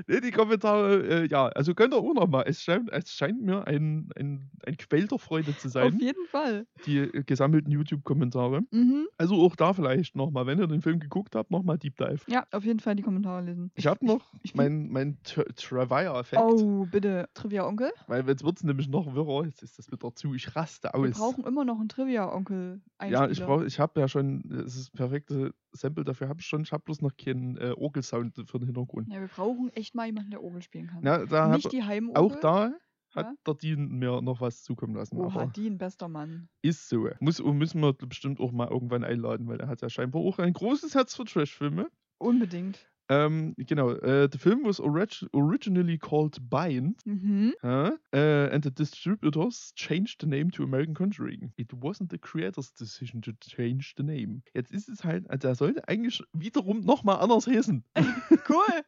[0.07, 2.43] nee, die Kommentare, äh, ja, also könnt ihr auch noch mal.
[2.47, 6.27] Es scheint, es scheint mir ein, ein, ein Quell der Freude zu Auf sein, jeden
[6.27, 6.67] Fall.
[6.87, 8.63] die äh, gesammelten YouTube-Kommentare.
[8.71, 9.07] Mhm.
[9.19, 11.97] Also auch da vielleicht noch mal, wenn ihr den Film geguckt habt, noch mal Deep
[11.97, 12.21] Dive.
[12.29, 13.71] Ja, auf jeden Fall die Kommentare lesen.
[13.75, 17.29] Ich habe noch ich mein, mein Trivia-Effekt, Oh, bitte.
[17.35, 17.91] Trivia-Onkel?
[18.07, 19.45] weil jetzt wird es nämlich noch wirrer.
[19.47, 21.11] Jetzt ist das wieder zu, ich raste Wir aus.
[21.19, 22.81] brauchen immer noch einen Trivia-Onkel.
[23.09, 26.63] ja, ich brauche, ich habe ja schon, das ist perfekte Sample dafür habe ich schon,
[26.63, 29.09] ich habe bloß noch keinen äh, Orgelsound für den Hintergrund.
[29.13, 31.03] Ja, wir brauchen echt mal jemanden, der Orgel spielen kann.
[31.05, 32.23] Ja, da Nicht die Heimorgel.
[32.23, 32.73] auch da
[33.15, 33.35] hat Ja?
[33.47, 35.19] der Dean mir noch was zukommen lassen.
[35.19, 36.49] Oha, Dean, bester Mann.
[36.63, 37.09] ist so.
[37.21, 40.53] Muss, müssen wir bestimmt auch mal irgendwann einladen, weil er hat ja scheinbar auch ein
[40.53, 41.89] großes Herz für Trash-Filme.
[42.19, 42.89] Unbedingt.
[43.13, 47.53] Ähm, genau, äh, the film was orig originally called Bind, Mhm.
[47.63, 51.53] uh, and the distributors changed the name to American Conjuring.
[51.57, 54.43] It wasn't the creator's decision to change the name.
[54.55, 57.85] Jetzt ist es halt, also er sollte eigentlich wiederum nochmal anders heißen.
[58.49, 58.83] Cool.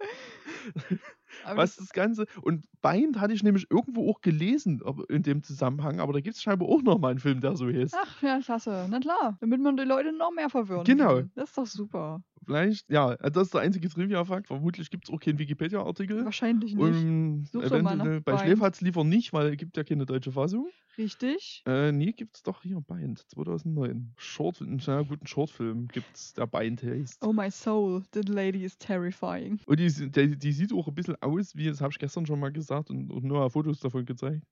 [1.54, 2.26] Was das- das Ganze.
[2.42, 6.42] Und Bind hatte ich nämlich irgendwo auch gelesen in dem Zusammenhang, aber da gibt es
[6.42, 7.94] scheinbar auch nochmal einen Film, der so heißt.
[7.98, 8.86] Ach, ja, klasse.
[8.90, 9.36] Na klar.
[9.40, 11.16] Damit man die Leute noch mehr verwirren Genau.
[11.16, 11.30] kann.
[11.34, 12.22] Das ist doch super.
[12.44, 14.48] Vielleicht, ja, das ist der einzige Trivia-Fakt.
[14.48, 16.24] Vermutlich gibt es auch keinen Wikipedia-Artikel.
[16.26, 16.82] Wahrscheinlich nicht.
[16.82, 18.40] Und Such doch mal eventuell nach bei Bind.
[18.44, 20.66] Schläferz liefer nicht, weil es gibt ja keine deutsche Fassung.
[20.98, 21.62] Richtig.
[21.66, 24.12] Äh, nee, gibt's doch hier Bind, 2009.
[24.16, 27.24] Short, einen sehr guten Shortfilm gibt's, der Bind heißt.
[27.24, 29.58] Oh my soul, the lady is terrifying.
[29.66, 32.40] Und die, die, die sieht auch ein bisschen aus, wie, das habe ich gestern schon
[32.40, 34.42] mal gesagt und, und nur Fotos davon gezeigt.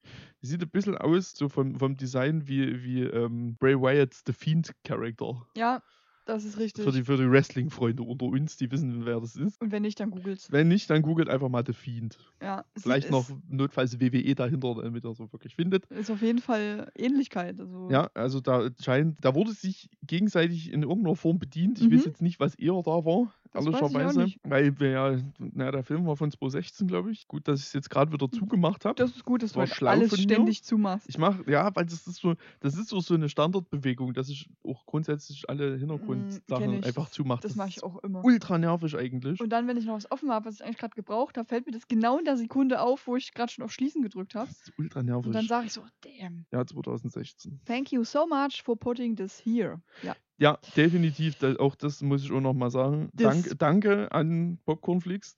[0.42, 4.32] Die sieht ein bisschen aus, so vom, vom Design wie, wie ähm, Bray Wyatt's The
[4.32, 5.46] Fiend Character.
[5.56, 5.82] Ja,
[6.24, 6.85] das ist richtig.
[6.85, 9.61] Für die, für die Wrestling-Freunde unter uns, die wissen, wer das ist.
[9.61, 10.52] Und wenn nicht, dann googelt's.
[10.52, 12.16] Wenn nicht, dann googelt einfach mal The Fiend.
[12.40, 15.87] Ja, Vielleicht noch notfalls WWE dahinter, damit er so wirklich findet.
[15.87, 17.58] ist auf jeden Fall Ähnlichkeit.
[17.58, 21.80] Also, Ja, also da scheint, da wurde sich gegenseitig in irgendeiner Form bedient.
[21.80, 21.94] Ich Mhm.
[21.96, 24.41] weiß jetzt nicht, was eher da war, Das nicht.
[24.45, 27.29] Weil wir ja, naja, der Film war von 2016, glaube ich.
[27.29, 28.95] Gut, dass ich es jetzt gerade wieder zugemacht habe.
[28.95, 30.23] Das ist gut, dass du War halt schlau alles von mir.
[30.23, 31.09] ständig zumachst.
[31.09, 34.49] Ich mache, ja, weil das ist so, das ist so, so eine Standardbewegung, dass ich
[34.65, 36.87] auch grundsätzlich alle kenn Hintergrundsachen ich.
[36.87, 37.41] einfach zumache.
[37.43, 38.25] Das mache ich auch immer.
[38.25, 39.41] Ultra nervig eigentlich.
[39.41, 41.67] Und dann, wenn ich noch was offen habe, was ich eigentlich gerade gebraucht habe, fällt
[41.67, 44.49] mir das genau in der Sekunde auf, wo ich gerade schon auf Schließen gedrückt habe.
[44.49, 45.49] das ist ultra Und dann nervig.
[45.49, 46.47] sage ich so, damn.
[46.53, 47.61] Ja, 2016.
[47.67, 49.81] Thank you so much for putting this here.
[50.03, 50.17] Ja.
[50.42, 51.37] Ja, definitiv.
[51.61, 53.11] Auch das muss ich auch noch mal sagen.
[53.14, 55.37] Dank, danke an Popcornflix.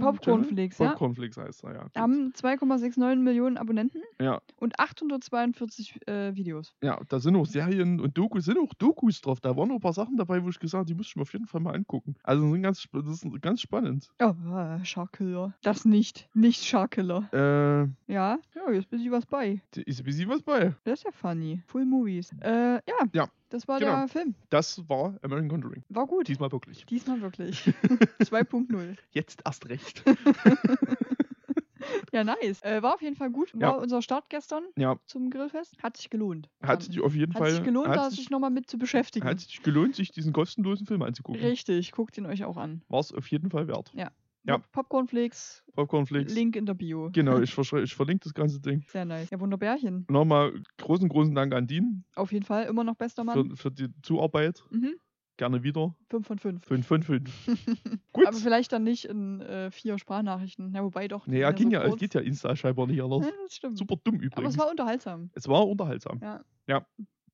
[0.00, 0.90] Popcornflix, ja.
[0.90, 1.82] Popcornflix heißt er, ja.
[1.84, 1.96] gut.
[1.96, 6.74] Haben 2,69 Millionen Abonnenten Ja, und 842 äh, Videos.
[6.82, 9.40] ja, da sind auch Serien und Dokus, sind auch Dokus drauf.
[9.40, 11.22] Da waren noch ein paar Sachen dabei, wo ich gesagt habe, die muss ich mir
[11.22, 12.14] auf jeden Fall mal angucken.
[12.22, 14.10] Also sind ganz, das ist ganz spannend.
[14.20, 15.54] Oh, äh, Sharkkiller.
[15.62, 16.28] Das nicht.
[16.34, 17.28] Nicht Sharkkiller.
[17.32, 19.62] Äh, Ja, ja, jetzt bin ich was bei.
[19.74, 20.74] ist ein bisschen was bei.
[20.84, 21.62] Das ist ja funny.
[21.66, 22.32] Full Movies.
[22.40, 22.80] Äh, ja.
[23.12, 23.96] Ja, Das war genau.
[23.96, 24.34] der Film.
[24.50, 25.84] Das war American Conjuring.
[25.88, 26.28] War gut.
[26.28, 26.84] Diesmal wirklich.
[26.86, 27.62] Diesmal wirklich.
[28.20, 28.96] 2.0.
[29.10, 30.02] Jetzt erst recht.
[32.12, 32.62] Ja, nice.
[32.62, 33.52] Äh, war auf jeden Fall gut.
[33.54, 33.68] Ja.
[33.68, 35.82] War unser Start gestern Ja, zum Grillfest.
[35.82, 36.48] Hat sich gelohnt.
[36.62, 38.78] hat sich auf jeden hat Fall sich gelohnt, da hat sich sich, nochmal mit zu
[38.78, 39.26] beschäftigen.
[39.26, 41.40] hat sich gelohnt, sich diesen kostenlosen Film anzugucken.
[41.40, 42.82] Richtig, guckt ihn euch auch an.
[42.88, 43.92] War es auf jeden Fall wert.
[43.94, 44.10] Ja.
[44.54, 46.34] Pop Popcornflakes, Popcornflix.
[46.34, 47.10] Link in der Bio.
[47.12, 48.84] Genau, ich, ich verlinke das ganze Ding.
[48.88, 49.30] Sehr nice.
[49.30, 50.06] Ja, Wunderbärchen.
[50.08, 53.50] Nochmal großen, großen Dank an Dean Auf jeden Fall immer noch bester Mann.
[53.50, 54.64] für, für die Zuarbeit.
[54.70, 54.94] Mhm.
[55.36, 55.94] Gerne wieder.
[56.10, 56.64] 5 von 5.
[56.66, 57.46] 5 von 5.
[58.12, 58.26] Gut.
[58.26, 60.74] Aber vielleicht dann nicht in äh, vier Sprachnachrichten.
[60.74, 61.28] Ja, wobei doch.
[61.28, 63.24] Naja, ging ja, es geht ja Insta scheinbar nicht anders.
[63.24, 63.78] Ja, das stimmt.
[63.78, 64.54] Super dumm Aber übrigens.
[64.54, 65.30] es war unterhaltsam.
[65.34, 66.18] es war unterhaltsam.
[66.20, 66.44] Ja.
[66.66, 66.86] Ja.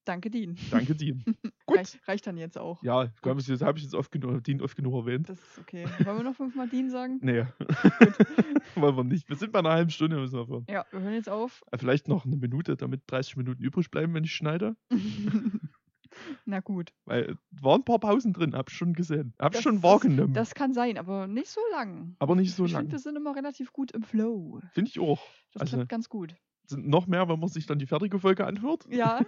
[0.04, 0.56] Danke, Dean.
[0.70, 1.24] Danke, Dean.
[1.66, 1.78] Gut.
[1.78, 2.82] Reicht, reicht dann jetzt auch.
[2.82, 5.28] Ja, ich glaube, das habe ich jetzt oft genug, Dean oft genug erwähnt.
[5.30, 5.86] Das ist okay.
[6.04, 7.18] Wollen wir noch fünfmal Dean sagen?
[7.22, 7.46] Nee.
[8.74, 9.28] Wollen wir nicht.
[9.28, 10.16] Wir sind bei einer halben Stunde.
[10.16, 10.66] Müssen wir aufhören.
[10.68, 11.62] Ja, wir hören jetzt auf.
[11.70, 14.76] Äh, Vielleicht noch eine Minute, damit 30 Minuten übrig bleiben, wenn ich schneide.
[16.44, 16.92] Na gut.
[17.06, 19.34] Weil äh, waren ein paar Pausen drin, hab ich schon gesehen.
[19.38, 20.32] Hab ich schon ist- wahrgenommen.
[20.34, 22.14] Das kann sein, aber nicht so lang.
[22.18, 22.82] aber nicht so ich lang.
[22.82, 24.60] finde, wir sind immer relativ gut im Flow.
[24.72, 25.20] Finde ich auch.
[25.52, 26.34] Das Also- klappt ganz gut.
[26.66, 28.86] Sind noch mehr, wenn man sich dann die fertige Folge anhört.
[28.88, 29.20] Ja,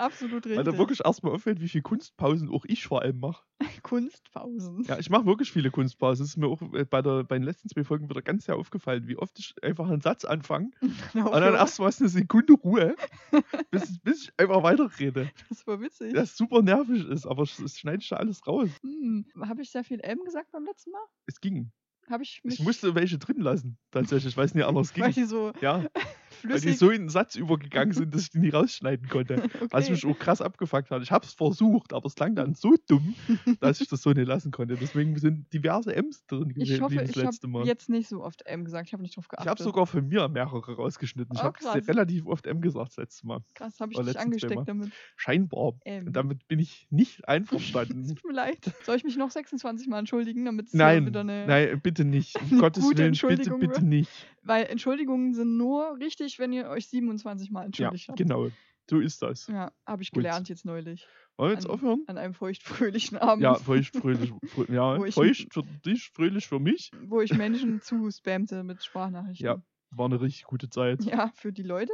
[0.00, 0.56] absolut richtig.
[0.56, 3.44] Weil da wirklich erstmal auffällt, wie viele Kunstpausen auch ich vor allem mache.
[3.82, 4.84] Kunstpausen.
[4.84, 6.24] Ja, ich mache wirklich viele Kunstpausen.
[6.24, 8.56] Es ist mir auch äh, bei, der, bei den letzten zwei Folgen wieder ganz sehr
[8.56, 10.70] aufgefallen, wie oft ich einfach einen Satz anfange
[11.14, 12.96] und dann erstmal eine Sekunde Ruhe,
[13.70, 15.30] bis, bis ich einfach weiterrede.
[15.48, 16.12] Das war witzig.
[16.14, 18.70] Das super nervig ist, aber es- es schneide ich da alles raus.
[18.82, 19.26] Hm.
[19.42, 21.02] Habe ich sehr viel M gesagt beim letzten Mal?
[21.26, 21.70] Es ging.
[22.22, 22.58] Ich mich.
[22.58, 25.04] Ich musste welche drin lassen, tatsächlich, weil es nicht anders ging.
[25.04, 25.84] Weil die so Ja,
[26.44, 26.78] weil die flüssig.
[26.78, 29.34] so in den Satz übergegangen sind, dass ich die nicht rausschneiden konnte.
[29.44, 29.66] okay.
[29.70, 31.02] Was mich auch krass abgefuckt hat.
[31.02, 33.14] Ich habe es versucht, aber es klang dann so dumm,
[33.60, 34.76] dass ich das so nicht lassen konnte.
[34.76, 38.42] Deswegen sind diverse M's drin ich geblieben hoffe, das ich habe jetzt nicht so oft
[38.46, 38.86] M gesagt.
[38.88, 39.46] Ich habe nicht drauf geachtet.
[39.46, 41.34] Ich habe sogar von mir mehrere rausgeschnitten.
[41.34, 43.40] Ich Oh, habe relativ oft M gesagt das letzte Mal.
[43.54, 44.90] Krass, habe ich dich angesteckt damit.
[45.16, 45.74] Scheinbar.
[45.84, 46.06] M.
[46.06, 48.06] Und damit bin ich nicht einverstanden.
[48.14, 48.58] Tut mir leid.
[48.84, 51.46] Soll ich mich noch 26 Mal entschuldigen, damit es wieder eine.
[51.46, 52.36] nein, bitte nicht.
[52.50, 53.82] Um Gottes Willen, bitte, bitte wird?
[53.82, 54.10] nicht.
[54.42, 58.18] Weil Entschuldigungen sind nur richtig, wenn ihr euch 27 Mal Ja, entschuldigt habt.
[58.18, 58.48] genau.
[58.88, 59.46] So ist das.
[59.46, 60.22] Ja, habe ich Gut.
[60.22, 61.06] gelernt jetzt neulich.
[61.36, 62.04] Wollen wir jetzt An- aufhören?
[62.08, 64.32] An einem feuchtfröhlichen Abend, Ja, feucht, fröhlich.
[64.56, 66.90] frö- Ja, ich- feucht für dich, fröhlich für mich.
[67.06, 69.46] wo ich Menschen zuspammte mit Sprachnachrichten.
[69.46, 69.62] Ja.
[69.90, 71.04] War eine richtig gute Zeit.
[71.04, 71.92] Ja, für die Leute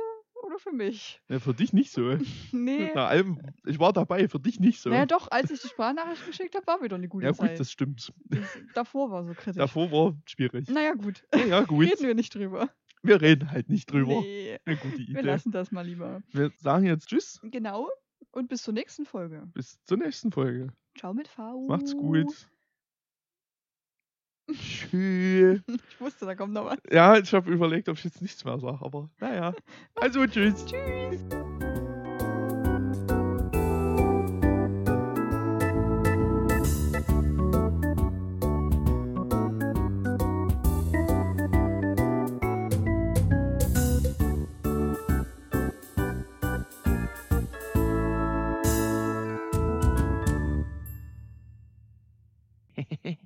[0.57, 1.21] oder für mich?
[1.29, 2.17] Ja, für dich nicht so.
[2.53, 2.91] Nee.
[2.95, 4.91] Na, allem, ich war dabei, für dich nicht so.
[4.91, 7.61] Naja, doch, als ich die Sprachnachricht geschickt habe, war wieder eine gute ja, gut, Zeit.
[7.61, 8.13] das stimmt.
[8.25, 8.41] Das,
[8.75, 9.57] davor war so kritisch.
[9.57, 10.69] Davor war schwierig.
[10.69, 11.25] Naja, gut.
[11.35, 11.87] Ja, ja, gut.
[11.87, 12.71] Reden wir nicht drüber.
[13.03, 14.21] Wir reden halt nicht drüber.
[14.21, 15.21] Nee, Eine gute wir Idee.
[15.21, 16.23] lassen das mal lieber.
[16.33, 17.41] Wir sagen jetzt Tschüss.
[17.43, 17.89] Genau.
[18.33, 19.49] Und bis zur nächsten Folge.
[19.55, 20.73] Bis zur nächsten Folge.
[20.99, 21.67] Ciao mit V.
[21.69, 22.49] Macht's gut.
[24.53, 25.61] Tschüss.
[25.91, 26.79] Ich wusste, da kommt noch was.
[26.91, 29.55] Ja, ich habe überlegt, ob ich jetzt nichts mehr sage, aber naja.
[29.95, 30.65] Also tschüss.
[30.67, 31.21] Tschüss.